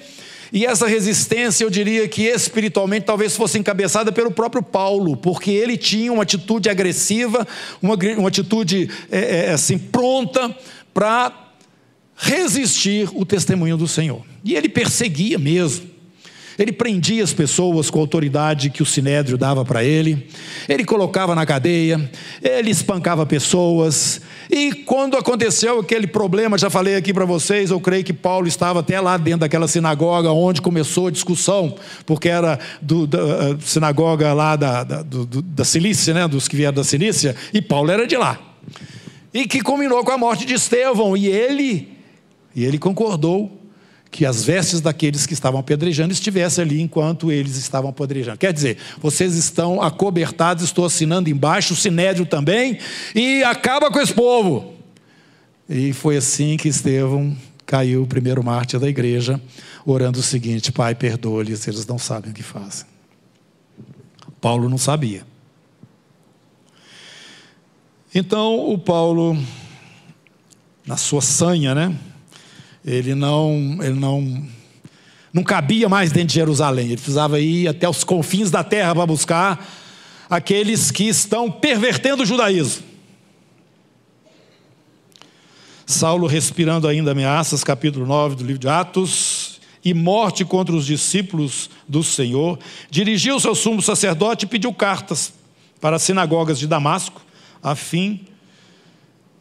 [0.55, 5.77] e essa resistência, eu diria que espiritualmente talvez fosse encabeçada pelo próprio Paulo, porque ele
[5.77, 7.45] tinha uma atitude agressiva,
[7.83, 10.57] uma, uma atitude é, é, assim pronta
[10.95, 11.51] para
[12.15, 14.23] resistir o testemunho do Senhor.
[14.45, 15.91] E ele perseguia mesmo.
[16.57, 20.29] Ele prendia as pessoas com a autoridade que o sinédrio dava para ele,
[20.69, 22.09] ele colocava na cadeia,
[22.41, 24.21] ele espancava pessoas,
[24.57, 28.79] e quando aconteceu aquele problema, já falei aqui para vocês, eu creio que Paulo estava
[28.79, 31.75] até lá dentro daquela sinagoga onde começou a discussão,
[32.07, 36.73] porque era do, da sinagoga lá da, da, do, da Cilícia, né, dos que vieram
[36.73, 38.39] da Cilícia, e Paulo era de lá.
[39.33, 41.89] E que combinou com a morte de Estevão, e ele,
[42.55, 43.64] e ele concordou
[44.15, 48.39] que as vestes daqueles que estavam apedrejando estivessem ali enquanto eles estavam apedrejando.
[48.39, 52.79] Quer dizer, vocês estão acobertados, estou assinando embaixo, o sinédrio também,
[53.13, 54.73] e acaba com esse povo.
[55.69, 59.41] E foi assim que Estevão caiu o primeiro mártir da igreja,
[59.85, 62.87] orando o seguinte: Pai, perdoa-lhes, eles não sabem o que fazem.
[64.41, 65.27] Paulo não sabia.
[68.15, 69.37] Então, o Paulo,
[70.87, 71.93] na sua sanha, né?
[72.85, 74.45] Ele não, ele não,
[75.33, 76.87] não cabia mais dentro de Jerusalém.
[76.87, 79.67] Ele precisava ir até os confins da terra para buscar
[80.29, 82.85] aqueles que estão pervertendo o judaísmo.
[85.87, 91.69] Saulo respirando ainda ameaças, capítulo 9 do livro de Atos, e morte contra os discípulos
[91.87, 92.59] do Senhor,
[92.91, 95.33] dirigiu-se ao sumo sacerdote e pediu cartas
[95.79, 97.21] para as sinagogas de Damasco,
[97.63, 98.27] a fim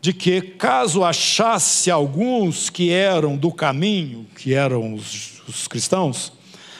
[0.03, 6.33] de que, caso achasse alguns que eram do caminho, que eram os, os cristãos,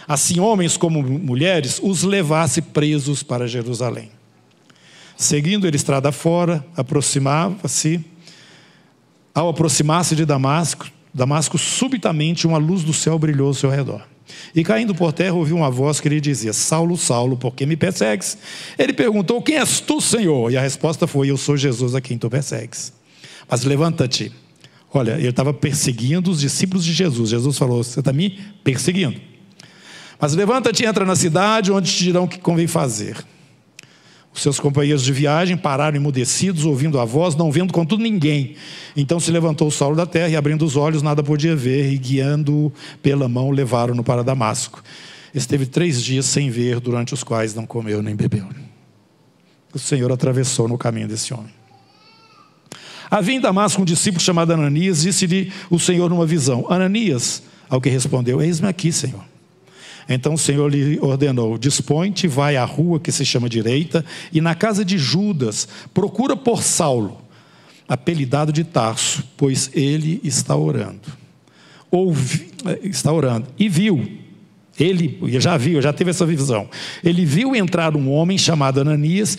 [0.06, 4.12] assim homens como mulheres, os levasse presos para Jerusalém.
[5.16, 8.04] Seguindo ele estrada fora, aproximava-se.
[9.34, 14.06] Ao aproximar-se de Damasco, Damasco, subitamente uma luz do céu brilhou ao seu redor.
[14.54, 17.78] E caindo por terra, ouviu uma voz que lhe dizia: Saulo, Saulo, por que me
[17.78, 18.38] persegues?
[18.78, 20.52] Ele perguntou: Quem és tu, Senhor?
[20.52, 22.92] E a resposta foi: Eu sou Jesus a quem tu persegues.
[23.50, 24.32] Mas levanta-te.
[24.94, 27.30] Olha, ele estava perseguindo os discípulos de Jesus.
[27.30, 29.20] Jesus falou: Você está me perseguindo.
[30.20, 33.18] Mas levanta-te e entra na cidade, onde te dirão o que convém fazer.
[34.34, 38.56] Os seus companheiros de viagem pararam emudecidos, ouvindo a voz, não vendo contudo ninguém.
[38.96, 42.74] Então se levantou Saulo da terra e, abrindo os olhos, nada podia ver, e guiando-o
[43.02, 44.82] pela mão, levaram-no para Damasco.
[45.36, 48.48] Esteve três dias sem ver, durante os quais não comeu nem bebeu.
[49.72, 51.52] O Senhor atravessou no caminho desse homem.
[53.14, 57.88] Havia em Damasco um discípulo chamado Ananias, disse-lhe o Senhor numa visão: Ananias, ao que
[57.88, 59.24] respondeu: Eis-me aqui, Senhor.
[60.10, 64.56] Então o Senhor lhe ordenou: Dispõe-te, vai à rua que se chama direita, e na
[64.56, 67.22] casa de Judas, procura por Saulo,
[67.88, 71.08] apelidado de Tarso, pois ele está orando.
[71.92, 72.50] Ouvi,
[72.82, 73.46] está orando.
[73.60, 74.12] E viu,
[74.80, 76.68] ele já viu, já teve essa visão.
[77.04, 79.38] Ele viu entrar um homem chamado Ananias,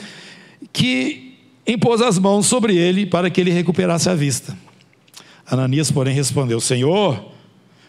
[0.73, 1.24] que
[1.67, 4.57] impôs as mãos sobre ele para que ele recuperasse a vista.
[5.47, 7.33] Ananias, porém, respondeu: Senhor,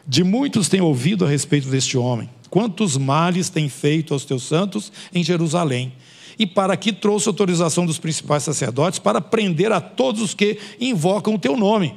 [0.07, 4.89] de muitos tenho ouvido a respeito deste homem quantos males tem feito aos teus santos
[5.13, 5.91] em Jerusalém.
[6.39, 11.35] E para aqui trouxe autorização dos principais sacerdotes para prender a todos os que invocam
[11.35, 11.93] o teu nome.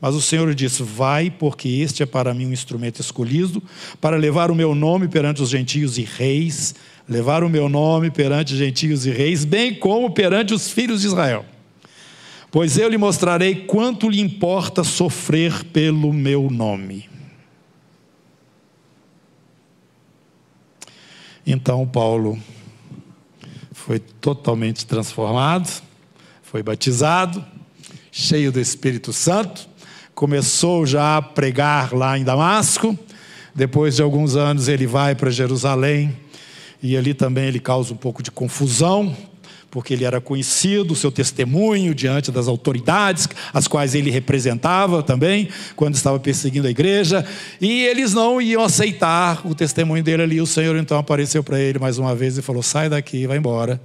[0.00, 3.60] Mas o Senhor disse: Vai, porque este é para mim um instrumento escolhido
[4.00, 6.76] para levar o meu nome perante os gentios e reis,
[7.08, 11.44] levar o meu nome perante gentios e reis, bem como perante os filhos de Israel.
[12.50, 17.08] Pois eu lhe mostrarei quanto lhe importa sofrer pelo meu nome.
[21.46, 22.38] Então Paulo
[23.72, 25.82] foi totalmente transformado,
[26.42, 27.44] foi batizado,
[28.12, 29.68] cheio do Espírito Santo,
[30.14, 32.96] começou já a pregar lá em Damasco.
[33.54, 36.16] Depois de alguns anos ele vai para Jerusalém
[36.82, 39.16] e ali também ele causa um pouco de confusão,
[39.70, 45.94] porque ele era conhecido, seu testemunho diante das autoridades, as quais ele representava também, quando
[45.94, 47.24] estava perseguindo a igreja,
[47.58, 50.40] e eles não iam aceitar o testemunho dele ali.
[50.40, 53.80] O Senhor então apareceu para ele mais uma vez e falou: sai daqui, vai embora,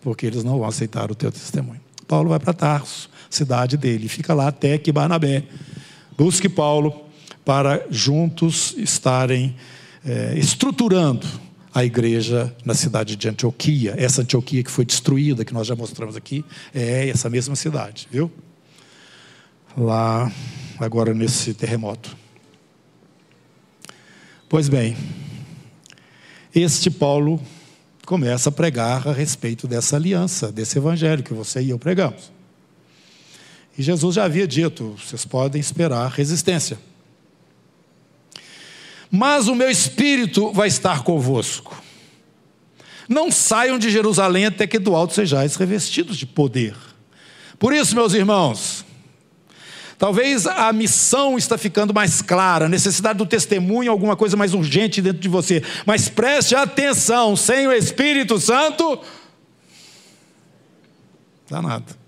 [0.00, 1.80] porque eles não vão aceitar o teu testemunho.
[2.06, 5.42] Paulo vai para Tarso, cidade dele, fica lá até que Barnabé
[6.16, 7.06] busque Paulo
[7.44, 9.56] para juntos estarem
[10.04, 11.26] é, estruturando
[11.74, 13.94] a igreja na cidade de Antioquia.
[13.96, 18.30] Essa Antioquia que foi destruída, que nós já mostramos aqui, é essa mesma cidade, viu?
[19.76, 20.30] Lá,
[20.78, 22.16] agora nesse terremoto.
[24.48, 24.96] Pois bem,
[26.54, 27.40] este Paulo
[28.04, 32.30] começa a pregar a respeito dessa aliança, desse evangelho que você e eu pregamos.
[33.78, 36.78] E Jesus já havia dito: vocês podem esperar resistência
[39.14, 41.82] mas o meu espírito vai estar convosco.
[43.06, 46.74] Não saiam de Jerusalém até que do alto sejais revestidos de poder.
[47.58, 48.86] Por isso, meus irmãos,
[49.98, 55.02] talvez a missão está ficando mais clara, a necessidade do testemunho, alguma coisa mais urgente
[55.02, 55.62] dentro de você.
[55.84, 58.98] Mas preste atenção, sem o Espírito Santo,
[61.50, 62.00] dá nada.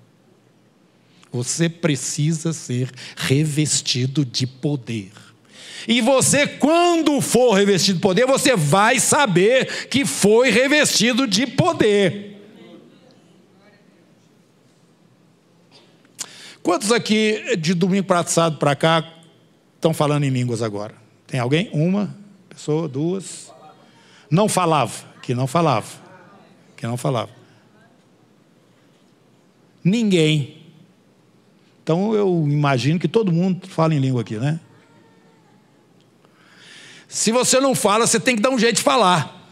[1.30, 5.12] Você precisa ser revestido de poder.
[5.86, 12.34] E você, quando for revestido de poder, você vai saber que foi revestido de poder.
[16.62, 19.06] Quantos aqui de domingo passado para cá
[19.74, 20.94] estão falando em línguas agora?
[21.26, 21.68] Tem alguém?
[21.72, 22.16] Uma
[22.48, 23.52] pessoa, duas?
[24.30, 25.86] Não falava, que não falava,
[26.74, 27.30] que não falava.
[29.84, 30.62] Ninguém.
[31.82, 34.58] Então eu imagino que todo mundo fala em língua aqui, né?
[37.14, 39.48] Se você não fala, você tem que dar um jeito de falar.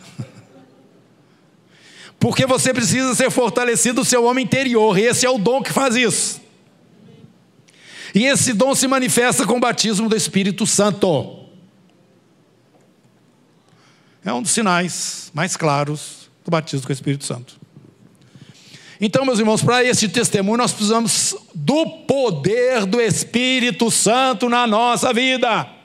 [2.18, 5.72] Porque você precisa ser fortalecido o seu homem interior, e esse é o dom que
[5.72, 6.42] faz isso.
[8.12, 11.46] E esse dom se manifesta com o batismo do Espírito Santo.
[14.24, 17.60] É um dos sinais mais claros do batismo com o Espírito Santo.
[19.00, 25.12] Então, meus irmãos, para esse testemunho, nós precisamos do poder do Espírito Santo na nossa
[25.12, 25.80] vida.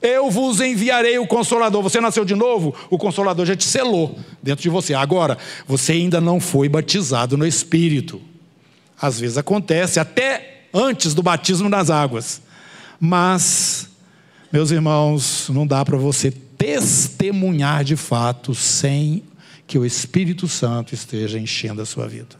[0.00, 1.82] Eu vos enviarei o consolador.
[1.82, 4.94] Você nasceu de novo, o consolador já te selou dentro de você.
[4.94, 8.20] Agora, você ainda não foi batizado no Espírito.
[9.00, 12.40] Às vezes acontece, até antes do batismo nas águas.
[12.98, 13.88] Mas,
[14.52, 19.22] meus irmãos, não dá para você testemunhar de fato sem
[19.66, 22.36] que o Espírito Santo esteja enchendo a sua vida.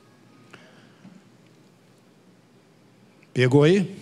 [3.35, 3.95] Pegou aí?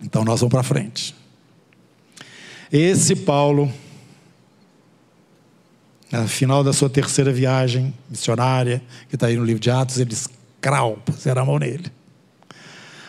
[0.00, 1.14] Então nós vamos para frente.
[2.72, 3.72] Esse Paulo,
[6.12, 10.28] no final da sua terceira viagem missionária, que está aí no livro de Atos, eles
[10.60, 11.90] crau, puseram a mão nele.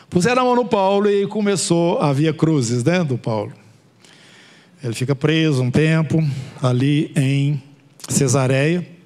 [0.09, 3.53] Puseram a mão no Paulo e começou a via cruzes, né, do Paulo.
[4.83, 6.23] Ele fica preso um tempo
[6.61, 7.61] ali em
[8.07, 8.98] Cesareia.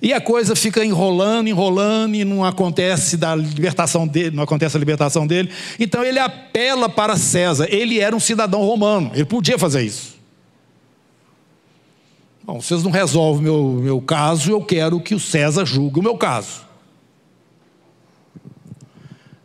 [0.00, 4.78] E a coisa fica enrolando, enrolando e não acontece da libertação dele, não acontece a
[4.78, 5.50] libertação dele.
[5.78, 7.66] Então ele apela para César.
[7.68, 10.16] Ele era um cidadão romano, ele podia fazer isso.
[12.44, 16.16] Bom, vocês não resolvem meu, meu caso, eu quero que o César julgue o meu
[16.16, 16.66] caso.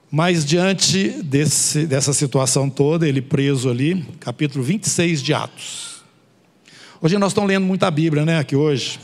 [0.09, 6.03] Mas diante desse, dessa situação toda, ele preso ali, capítulo 26 de Atos.
[7.01, 8.99] Hoje nós estamos lendo muita Bíblia, né, aqui hoje.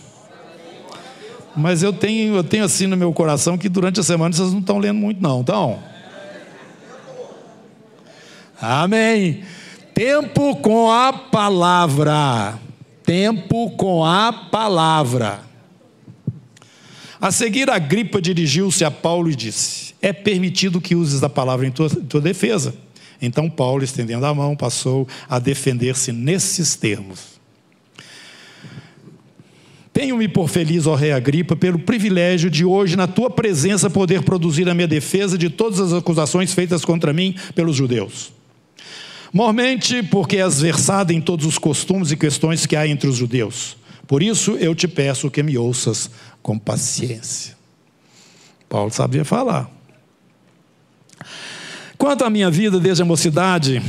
[1.55, 4.59] Mas eu tenho, eu tenho assim no meu coração que durante a semana vocês não
[4.59, 5.79] estão lendo muito, não, então.
[8.61, 9.43] Amém.
[9.93, 12.59] Tempo com a palavra.
[13.03, 15.41] Tempo com a palavra.
[17.21, 21.65] A seguir, a gripa dirigiu-se a Paulo e disse: É permitido que uses a palavra
[21.65, 22.73] em tua, em tua defesa.
[23.21, 27.38] Então Paulo, estendendo a mão, passou a defender-se nesses termos.
[29.99, 34.69] Tenho-me por feliz, ó Rei Agripa, pelo privilégio de hoje, na tua presença, poder produzir
[34.69, 38.31] a minha defesa de todas as acusações feitas contra mim pelos judeus.
[39.33, 43.75] Mormente, porque és versado em todos os costumes e questões que há entre os judeus.
[44.07, 46.09] Por isso eu te peço que me ouças
[46.41, 47.57] com paciência.
[48.69, 49.69] Paulo sabia falar.
[51.97, 53.81] Quanto à minha vida desde a mocidade,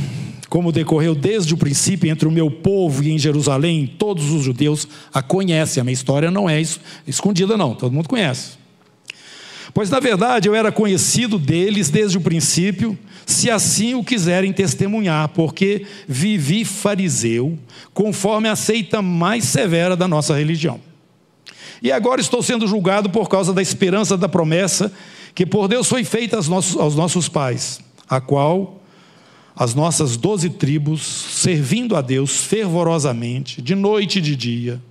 [0.51, 4.85] como decorreu desde o princípio entre o meu povo e em Jerusalém, todos os judeus
[5.13, 5.79] a conhecem.
[5.79, 6.61] A minha história não é
[7.07, 8.57] escondida, não, todo mundo conhece.
[9.73, 15.29] Pois, na verdade, eu era conhecido deles desde o princípio, se assim o quiserem testemunhar,
[15.29, 17.57] porque vivi fariseu,
[17.93, 20.81] conforme a seita mais severa da nossa religião.
[21.81, 24.91] E agora estou sendo julgado por causa da esperança da promessa
[25.33, 27.79] que por Deus foi feita aos nossos, aos nossos pais,
[28.09, 28.80] a qual
[29.61, 34.81] as nossas doze tribos, servindo a Deus fervorosamente, de noite e de dia,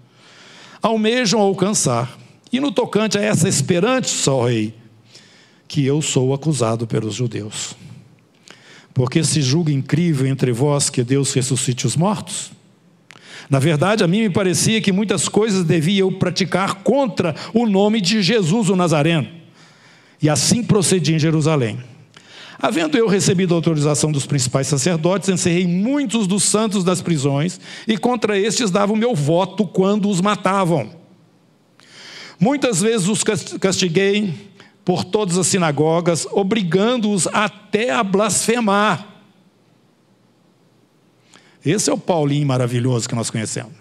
[0.80, 2.16] almejam alcançar.
[2.52, 4.72] E no tocante a essa esperança, ó Rei,
[5.66, 7.74] que eu sou acusado pelos judeus.
[8.94, 12.52] Porque se julga incrível entre vós que Deus ressuscite os mortos?
[13.50, 18.00] Na verdade, a mim me parecia que muitas coisas devia eu praticar contra o nome
[18.00, 19.26] de Jesus o Nazareno.
[20.22, 21.80] E assim procedi em Jerusalém.
[22.62, 27.58] Havendo eu recebido a autorização dos principais sacerdotes, encerrei muitos dos santos das prisões
[27.88, 30.90] e contra estes dava o meu voto quando os matavam.
[32.38, 34.34] Muitas vezes os castiguei
[34.84, 39.06] por todas as sinagogas, obrigando-os até a blasfemar.
[41.64, 43.72] Esse é o Paulinho maravilhoso que nós conhecemos.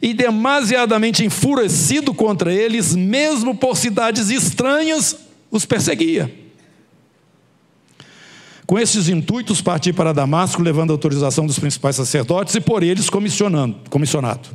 [0.00, 5.25] E demasiadamente enfurecido contra eles, mesmo por cidades estranhas,
[5.56, 6.32] os perseguia.
[8.66, 13.08] Com esses intuitos, parti para Damasco, levando a autorização dos principais sacerdotes e por eles
[13.08, 14.48] comissionando, comissionado.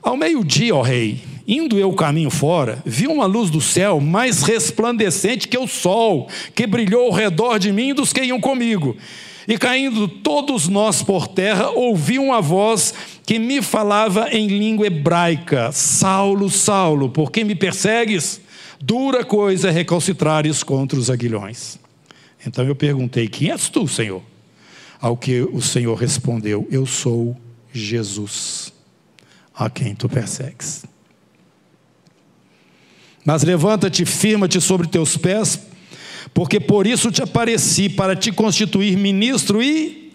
[0.00, 5.48] Ao meio-dia, ó rei, indo eu caminho fora, vi uma luz do céu mais resplandecente
[5.48, 8.96] que o sol, que brilhou ao redor de mim e dos que iam comigo.
[9.46, 12.94] E caindo todos nós por terra, ouvi uma voz
[13.26, 18.40] que me falava em língua hebraica: Saulo, Saulo, por que me persegues?
[18.84, 21.78] Dura coisa é recalcitrares contra os aguilhões.
[22.44, 24.20] Então eu perguntei: Quem és tu, Senhor?
[25.00, 27.36] Ao que o Senhor respondeu: Eu sou
[27.72, 28.72] Jesus,
[29.54, 30.84] a quem tu persegues.
[33.24, 35.60] Mas levanta-te, firma-te sobre teus pés,
[36.34, 40.12] porque por isso te apareci, para te constituir ministro e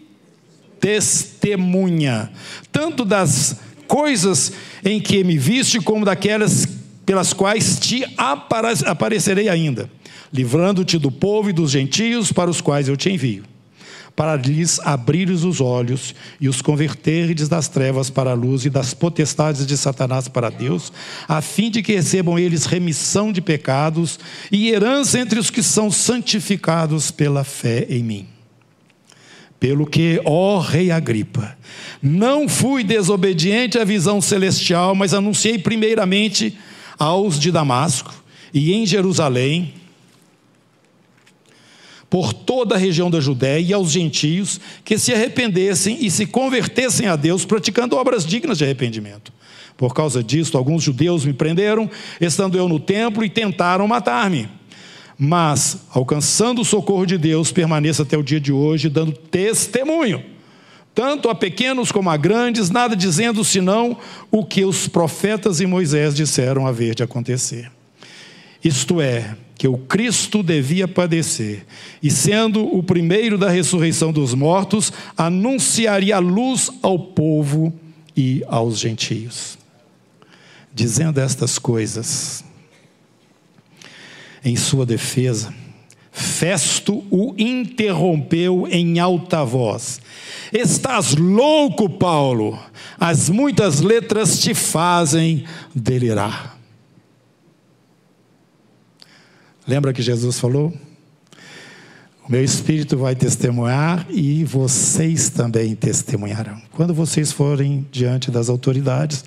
[0.78, 2.30] testemunha,
[2.70, 4.52] tanto das coisas
[4.84, 6.77] em que me viste, como daquelas
[7.08, 8.04] pelas quais te
[8.86, 9.90] aparecerei ainda,
[10.32, 13.46] livrando-te do povo e dos gentios para os quais eu te envio,
[14.14, 18.94] para lhes abrires os olhos e os converteres das trevas para a luz e das
[18.94, 20.92] potestades de Satanás para Deus,
[21.30, 24.20] a fim de que recebam eles remissão de pecados
[24.52, 28.28] e herança entre os que são santificados pela fé em mim.
[29.58, 31.58] Pelo que, ó Rei Agripa,
[32.02, 36.54] não fui desobediente à visão celestial, mas anunciei primeiramente
[36.98, 38.14] aos de Damasco
[38.54, 39.74] e em Jerusalém,
[42.10, 47.08] por toda a região da Judéia e aos gentios que se arrependessem e se convertessem
[47.08, 49.34] a Deus, praticando obras dignas de arrependimento.
[49.76, 51.90] Por causa disto, alguns judeus me prenderam,
[52.20, 54.50] estando eu no templo, e tentaram matar-me.
[55.20, 60.24] Mas, alcançando o socorro de Deus, permaneço até o dia de hoje, dando testemunho,
[60.98, 63.96] tanto a pequenos como a grandes, nada dizendo senão
[64.32, 67.72] o que os profetas e Moisés disseram haver de acontecer.
[68.64, 71.68] Isto é, que o Cristo devia padecer,
[72.02, 77.72] e sendo o primeiro da ressurreição dos mortos, anunciaria a luz ao povo
[78.16, 79.56] e aos gentios.
[80.74, 82.44] Dizendo estas coisas,
[84.44, 85.54] em sua defesa,
[86.18, 90.02] Festo o interrompeu em alta voz:
[90.54, 92.58] Estás louco, Paulo?
[93.00, 95.46] As muitas letras te fazem
[95.76, 96.58] delirar.
[99.68, 100.74] Lembra que Jesus falou?
[102.28, 106.62] O meu espírito vai testemunhar e vocês também testemunharão.
[106.74, 109.24] Quando vocês forem diante das autoridades,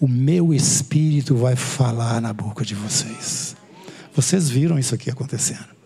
[0.00, 3.54] o meu espírito vai falar na boca de vocês.
[4.14, 5.79] Vocês viram isso aqui acontecendo.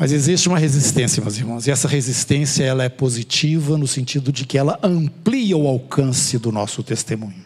[0.00, 4.46] Mas existe uma resistência, meus irmãos, e essa resistência ela é positiva no sentido de
[4.46, 7.44] que ela amplia o alcance do nosso testemunho.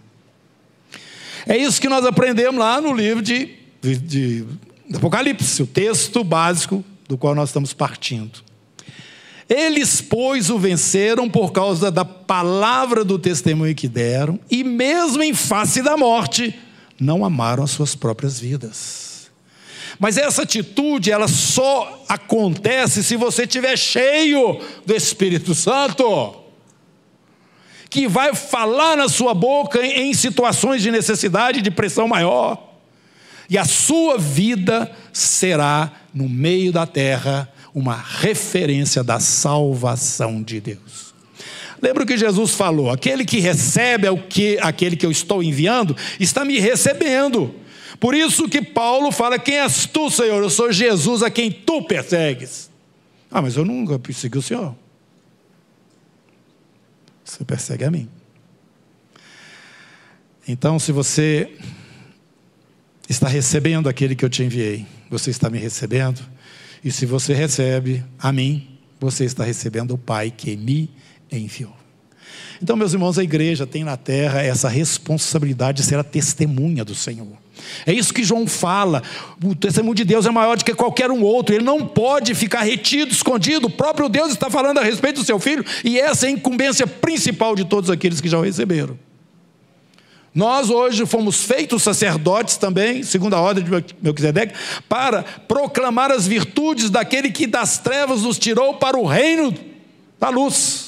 [1.46, 4.46] É isso que nós aprendemos lá no livro de, de, de
[4.94, 8.40] Apocalipse, o texto básico do qual nós estamos partindo.
[9.48, 15.32] Eles, pois, o venceram por causa da palavra do testemunho que deram, e mesmo em
[15.32, 16.54] face da morte,
[17.00, 19.11] não amaram as suas próprias vidas.
[19.98, 26.42] Mas essa atitude, ela só acontece se você estiver cheio do Espírito Santo
[27.92, 32.72] que vai falar na sua boca em situações de necessidade, de pressão maior.
[33.50, 41.12] E a sua vida será, no meio da terra, uma referência da salvação de Deus.
[41.82, 45.42] Lembra o que Jesus falou: aquele que recebe é o que aquele que eu estou
[45.42, 47.54] enviando está me recebendo.
[48.02, 50.42] Por isso que Paulo fala: Quem és tu, Senhor?
[50.42, 52.68] Eu sou Jesus a quem tu persegues.
[53.30, 54.74] Ah, mas eu nunca persegui o Senhor.
[57.24, 58.08] Você persegue a mim.
[60.48, 61.56] Então, se você
[63.08, 66.20] está recebendo aquele que eu te enviei, você está me recebendo.
[66.82, 70.90] E se você recebe a mim, você está recebendo o Pai que me
[71.30, 71.76] enviou.
[72.60, 76.96] Então, meus irmãos, a igreja tem na terra essa responsabilidade de ser a testemunha do
[76.96, 77.41] Senhor.
[77.86, 79.02] É isso que João fala.
[79.42, 81.54] O testemunho de Deus é maior do que qualquer um outro.
[81.54, 83.66] Ele não pode ficar retido, escondido.
[83.66, 86.86] O próprio Deus está falando a respeito do seu filho, e essa é a incumbência
[86.86, 88.98] principal de todos aqueles que já o receberam.
[90.34, 94.54] Nós hoje fomos feitos sacerdotes também, segundo a ordem de Melquisedeque,
[94.88, 99.54] para proclamar as virtudes daquele que das trevas nos tirou para o reino
[100.18, 100.81] da luz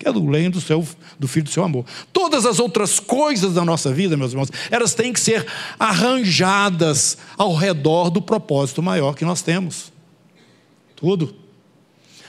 [0.00, 0.82] que é do reino do, seu,
[1.18, 1.84] do Filho do seu amor.
[2.10, 5.46] Todas as outras coisas da nossa vida, meus irmãos, elas têm que ser
[5.78, 9.92] arranjadas ao redor do propósito maior que nós temos.
[10.96, 11.36] Tudo.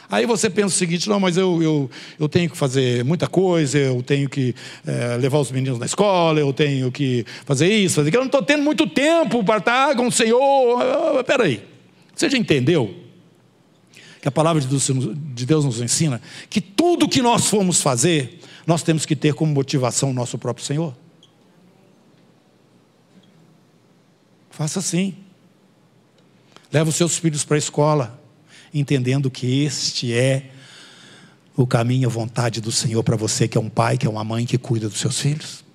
[0.09, 3.77] Aí você pensa o seguinte: não, mas eu, eu, eu tenho que fazer muita coisa,
[3.77, 4.53] eu tenho que
[4.85, 8.23] é, levar os meninos na escola, eu tenho que fazer isso, fazer aquilo.
[8.23, 10.77] Eu não estou tendo muito tempo para estar com o Senhor.
[11.21, 11.63] Espera aí.
[12.13, 13.00] Você já entendeu
[14.21, 19.03] que a palavra de Deus nos ensina, que tudo que nós formos fazer, nós temos
[19.03, 20.95] que ter como motivação o nosso próprio Senhor.
[24.51, 25.15] Faça assim.
[26.71, 28.21] Leva os seus filhos para a escola,
[28.71, 30.51] entendendo que este é
[31.57, 34.23] o caminho, a vontade do Senhor para você, que é um pai, que é uma
[34.23, 35.65] mãe que cuida dos seus filhos.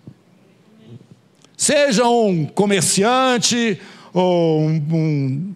[1.56, 3.80] Seja um comerciante
[4.12, 5.54] ou um, um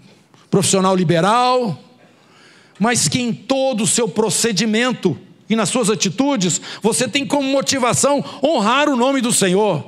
[0.50, 1.78] profissional liberal,
[2.80, 5.16] mas que em todo o seu procedimento
[5.50, 9.86] e nas suas atitudes, você tem como motivação honrar o nome do Senhor.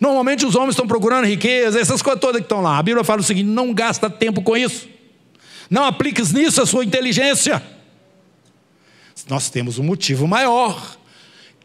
[0.00, 2.78] Normalmente os homens estão procurando riqueza, essas coisas todas que estão lá.
[2.78, 4.88] A Bíblia fala o seguinte: não gasta tempo com isso.
[5.68, 7.62] Não apliques nisso a sua inteligência.
[9.28, 10.96] Nós temos um motivo maior.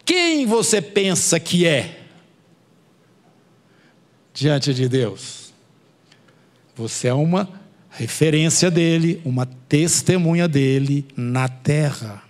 [0.03, 1.99] Quem você pensa que é
[4.33, 5.53] diante de Deus?
[6.75, 7.60] Você é uma
[7.91, 12.23] referência dele, uma testemunha dele na terra.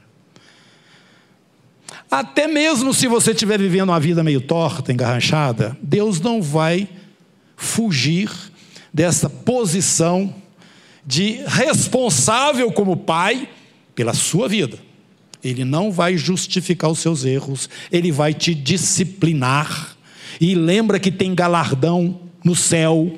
[2.10, 6.90] Até mesmo se você estiver vivendo uma vida meio torta, engarranchada, Deus não vai
[7.56, 8.30] fugir
[8.94, 10.34] dessa posição
[11.06, 13.48] de responsável como pai
[13.96, 14.78] pela sua vida.
[15.44, 19.96] Ele não vai justificar os seus erros, ele vai te disciplinar.
[20.40, 23.18] E lembra que tem galardão no céu.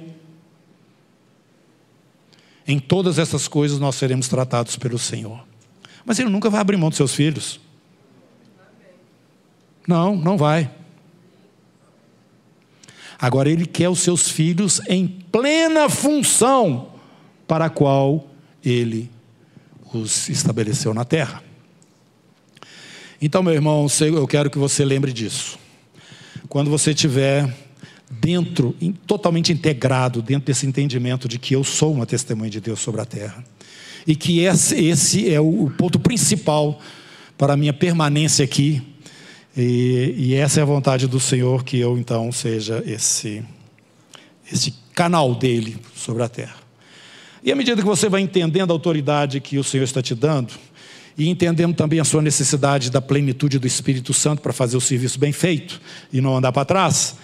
[2.68, 5.46] Em todas essas coisas nós seremos tratados pelo Senhor.
[6.06, 7.60] Mas ele nunca vai abrir mão dos seus filhos.
[9.88, 10.70] Não, não vai.
[13.20, 16.90] Agora ele quer os seus filhos em plena função
[17.48, 18.28] para a qual
[18.64, 19.10] ele
[19.94, 21.44] os estabeleceu na terra.
[23.22, 25.58] Então, meu irmão, eu quero que você lembre disso.
[26.50, 27.54] Quando você estiver
[28.22, 33.02] dentro, totalmente integrado dentro desse entendimento de que eu sou uma testemunha de Deus sobre
[33.02, 33.44] a terra,
[34.06, 36.80] e que esse, esse é o ponto principal
[37.38, 38.82] para a minha permanência aqui,
[39.56, 43.44] e, e, essa é a vontade do Senhor que eu então seja esse,
[44.52, 46.56] esse canal dele sobre a terra.
[47.44, 50.54] E à medida que você vai entendendo a autoridade que o Senhor está te dando,
[51.18, 55.20] e entendendo também a sua necessidade da plenitude do Espírito Santo para fazer o serviço
[55.20, 55.80] bem feito
[56.12, 57.16] e não andar para trás,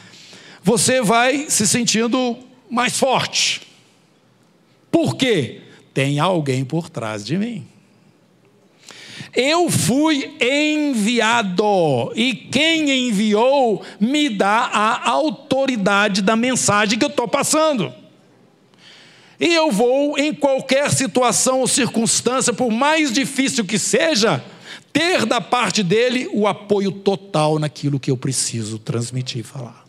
[0.63, 2.37] você vai se sentindo
[2.69, 3.61] mais forte.
[4.91, 5.61] Por quê?
[5.93, 7.67] Tem alguém por trás de mim.
[9.35, 17.27] Eu fui enviado, e quem enviou me dá a autoridade da mensagem que eu estou
[17.27, 17.93] passando.
[19.39, 24.43] E eu vou, em qualquer situação ou circunstância, por mais difícil que seja,
[24.91, 29.88] ter da parte dele o apoio total naquilo que eu preciso transmitir e falar.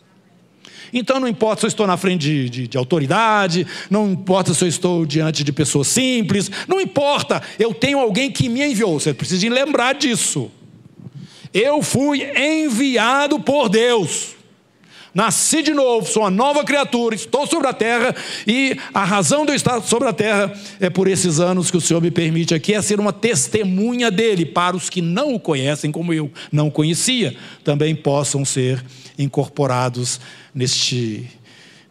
[0.93, 4.63] Então não importa se eu estou na frente de, de, de, autoridade, não importa se
[4.63, 9.13] eu estou diante de pessoas simples, não importa, eu tenho alguém que me enviou, você
[9.13, 10.51] precisa lembrar disso.
[11.53, 14.35] Eu fui enviado por Deus.
[15.13, 18.15] Nasci de novo, sou uma nova criatura, estou sobre a terra
[18.47, 21.81] e a razão de eu estar sobre a terra é por esses anos que o
[21.81, 25.91] Senhor me permite aqui, é ser uma testemunha dele para os que não o conhecem,
[25.91, 28.81] como eu não conhecia, também possam ser
[29.19, 30.21] incorporados
[30.53, 31.29] neste,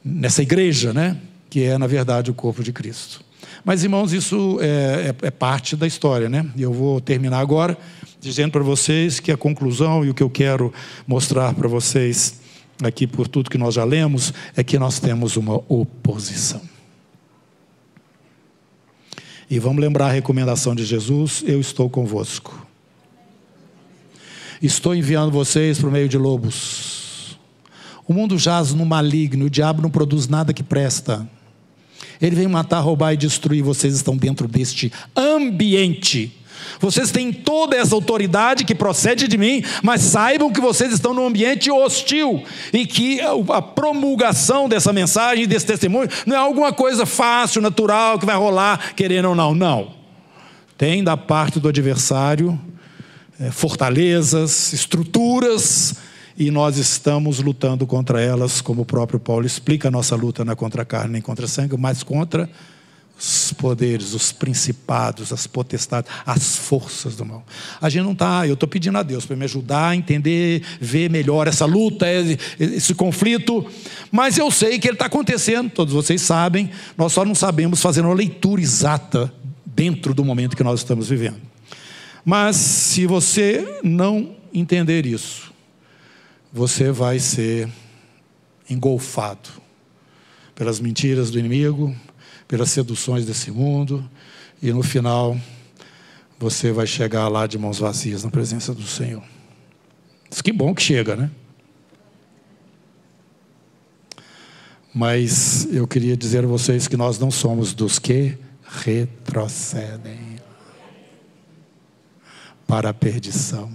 [0.04, 1.16] nessa igreja, né?
[1.50, 3.24] que é, na verdade, o corpo de Cristo.
[3.64, 6.46] Mas, irmãos, isso é, é, é parte da história, né?
[6.56, 7.76] E eu vou terminar agora
[8.20, 10.72] dizendo para vocês que a conclusão e o que eu quero
[11.06, 12.40] mostrar para vocês
[12.82, 16.62] aqui por tudo que nós já lemos, é que nós temos uma oposição.
[19.50, 22.66] E vamos lembrar a recomendação de Jesus: Eu estou convosco.
[24.62, 26.99] Estou enviando vocês por meio de lobos.
[28.10, 31.30] O mundo jaz no maligno, o diabo não produz nada que presta.
[32.20, 33.62] Ele vem matar, roubar e destruir.
[33.62, 36.36] Vocês estão dentro deste ambiente
[36.80, 41.26] vocês têm toda essa autoridade que procede de mim, mas saibam que vocês estão num
[41.26, 47.62] ambiente hostil e que a promulgação dessa mensagem, desse testemunho, não é alguma coisa fácil,
[47.62, 49.54] natural, que vai rolar, querendo ou não.
[49.54, 49.94] Não.
[50.76, 52.60] Tem da parte do adversário
[53.40, 55.94] é, fortalezas, estruturas,
[56.40, 60.54] e nós estamos lutando contra elas, como o próprio Paulo explica, a nossa luta não
[60.54, 62.48] é contra a carne nem contra sangue, mas contra
[63.18, 67.44] os poderes, os principados, as potestades, as forças do mal.
[67.78, 71.10] A gente não está, eu estou pedindo a Deus para me ajudar a entender, ver
[71.10, 72.06] melhor essa luta,
[72.58, 73.66] esse conflito,
[74.10, 78.00] mas eu sei que ele está acontecendo, todos vocês sabem, nós só não sabemos fazer
[78.00, 79.30] uma leitura exata
[79.66, 81.36] dentro do momento que nós estamos vivendo.
[82.24, 85.49] Mas se você não entender isso,
[86.52, 87.68] você vai ser
[88.68, 89.48] engolfado
[90.54, 91.94] pelas mentiras do inimigo,
[92.46, 94.08] pelas seduções desse mundo,
[94.62, 95.38] e no final
[96.38, 99.22] você vai chegar lá de mãos vazias na presença do Senhor.
[100.28, 101.30] Mas que bom que chega, né?
[104.92, 110.36] Mas eu queria dizer a vocês que nós não somos dos que retrocedem
[112.66, 113.70] para a perdição.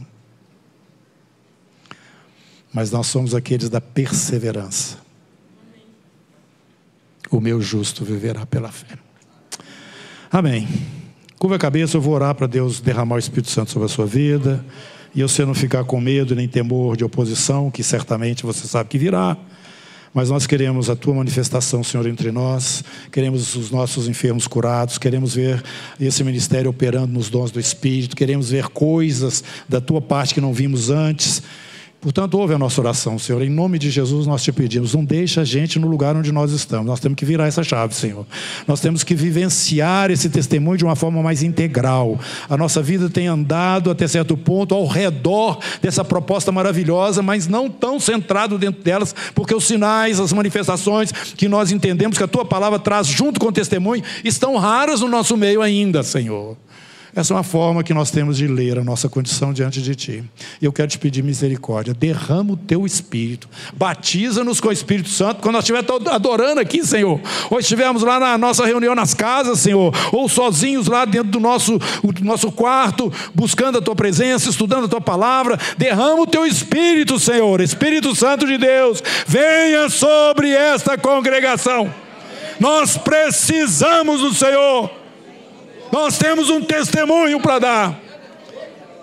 [2.75, 5.05] Mas nós somos aqueles da perseverança
[7.35, 8.97] o meu justo viverá pela fé.
[10.31, 10.67] Amém.
[11.37, 14.05] Curva a cabeça, eu vou orar para Deus derramar o Espírito Santo sobre a sua
[14.05, 14.63] vida.
[15.13, 18.97] E você não ficar com medo nem temor de oposição, que certamente você sabe que
[18.97, 19.37] virá.
[20.13, 22.83] Mas nós queremos a tua manifestação, Senhor, entre nós.
[23.11, 24.97] Queremos os nossos enfermos curados.
[24.97, 25.61] Queremos ver
[25.99, 28.15] esse ministério operando nos dons do Espírito.
[28.15, 31.43] Queremos ver coisas da tua parte que não vimos antes
[32.05, 33.41] Portanto, ouve a nossa oração, Senhor.
[33.41, 34.93] Em nome de Jesus, nós te pedimos.
[34.93, 36.85] Não deixa a gente no lugar onde nós estamos.
[36.85, 38.27] Nós temos que virar essa chave, Senhor.
[38.67, 42.19] Nós temos que vivenciar esse testemunho de uma forma mais integral.
[42.47, 47.71] A nossa vida tem andado até certo ponto ao redor dessa proposta maravilhosa, mas não
[47.71, 52.45] tão centrado dentro delas, porque os sinais, as manifestações que nós entendemos que a tua
[52.45, 56.55] palavra traz junto com o testemunho estão raras no nosso meio ainda, Senhor.
[57.15, 60.23] Essa é uma forma que nós temos de ler a nossa condição diante de Ti.
[60.61, 61.93] E eu quero te pedir misericórdia.
[61.93, 63.47] Derrama o Teu Espírito.
[63.73, 65.41] Batiza-nos com o Espírito Santo.
[65.41, 67.21] Quando nós estivermos adorando aqui, Senhor.
[67.49, 69.95] Ou estivermos lá na nossa reunião nas casas, Senhor.
[70.11, 74.89] Ou sozinhos lá dentro do nosso, do nosso quarto, buscando a Tua presença, estudando a
[74.89, 75.57] Tua palavra.
[75.77, 77.61] Derrama o Teu Espírito, Senhor.
[77.61, 79.01] Espírito Santo de Deus.
[79.25, 81.89] Venha sobre esta congregação.
[82.59, 85.04] Nós precisamos do Senhor.
[85.95, 87.99] Nós temos um testemunho para dar.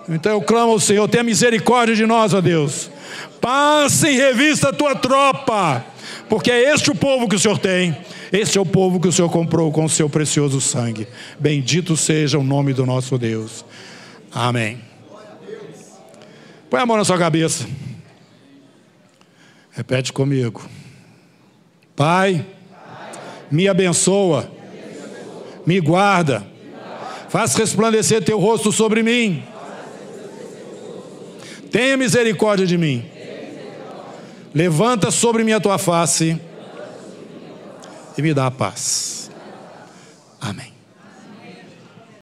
[0.07, 2.91] Então eu clamo ao Senhor, tenha misericórdia de nós, ó Deus.
[3.41, 5.83] Passe em revista a tua tropa,
[6.29, 7.97] porque é este o povo que o Senhor tem.
[8.31, 11.07] Este é o povo que o Senhor comprou com o seu precioso sangue.
[11.39, 13.65] Bendito seja o nome do nosso Deus.
[14.31, 14.79] Amém.
[16.69, 17.65] Põe a mão na sua cabeça.
[19.71, 20.63] Repete comigo.
[21.95, 22.45] Pai,
[23.49, 24.47] me abençoa,
[25.65, 26.52] me guarda
[27.33, 29.43] Faz resplandecer teu rosto sobre mim.
[31.71, 33.03] Tenha misericórdia de mim.
[34.53, 36.39] Levanta sobre mim a tua face
[38.15, 39.31] e me dá a paz.
[40.39, 40.72] Amém.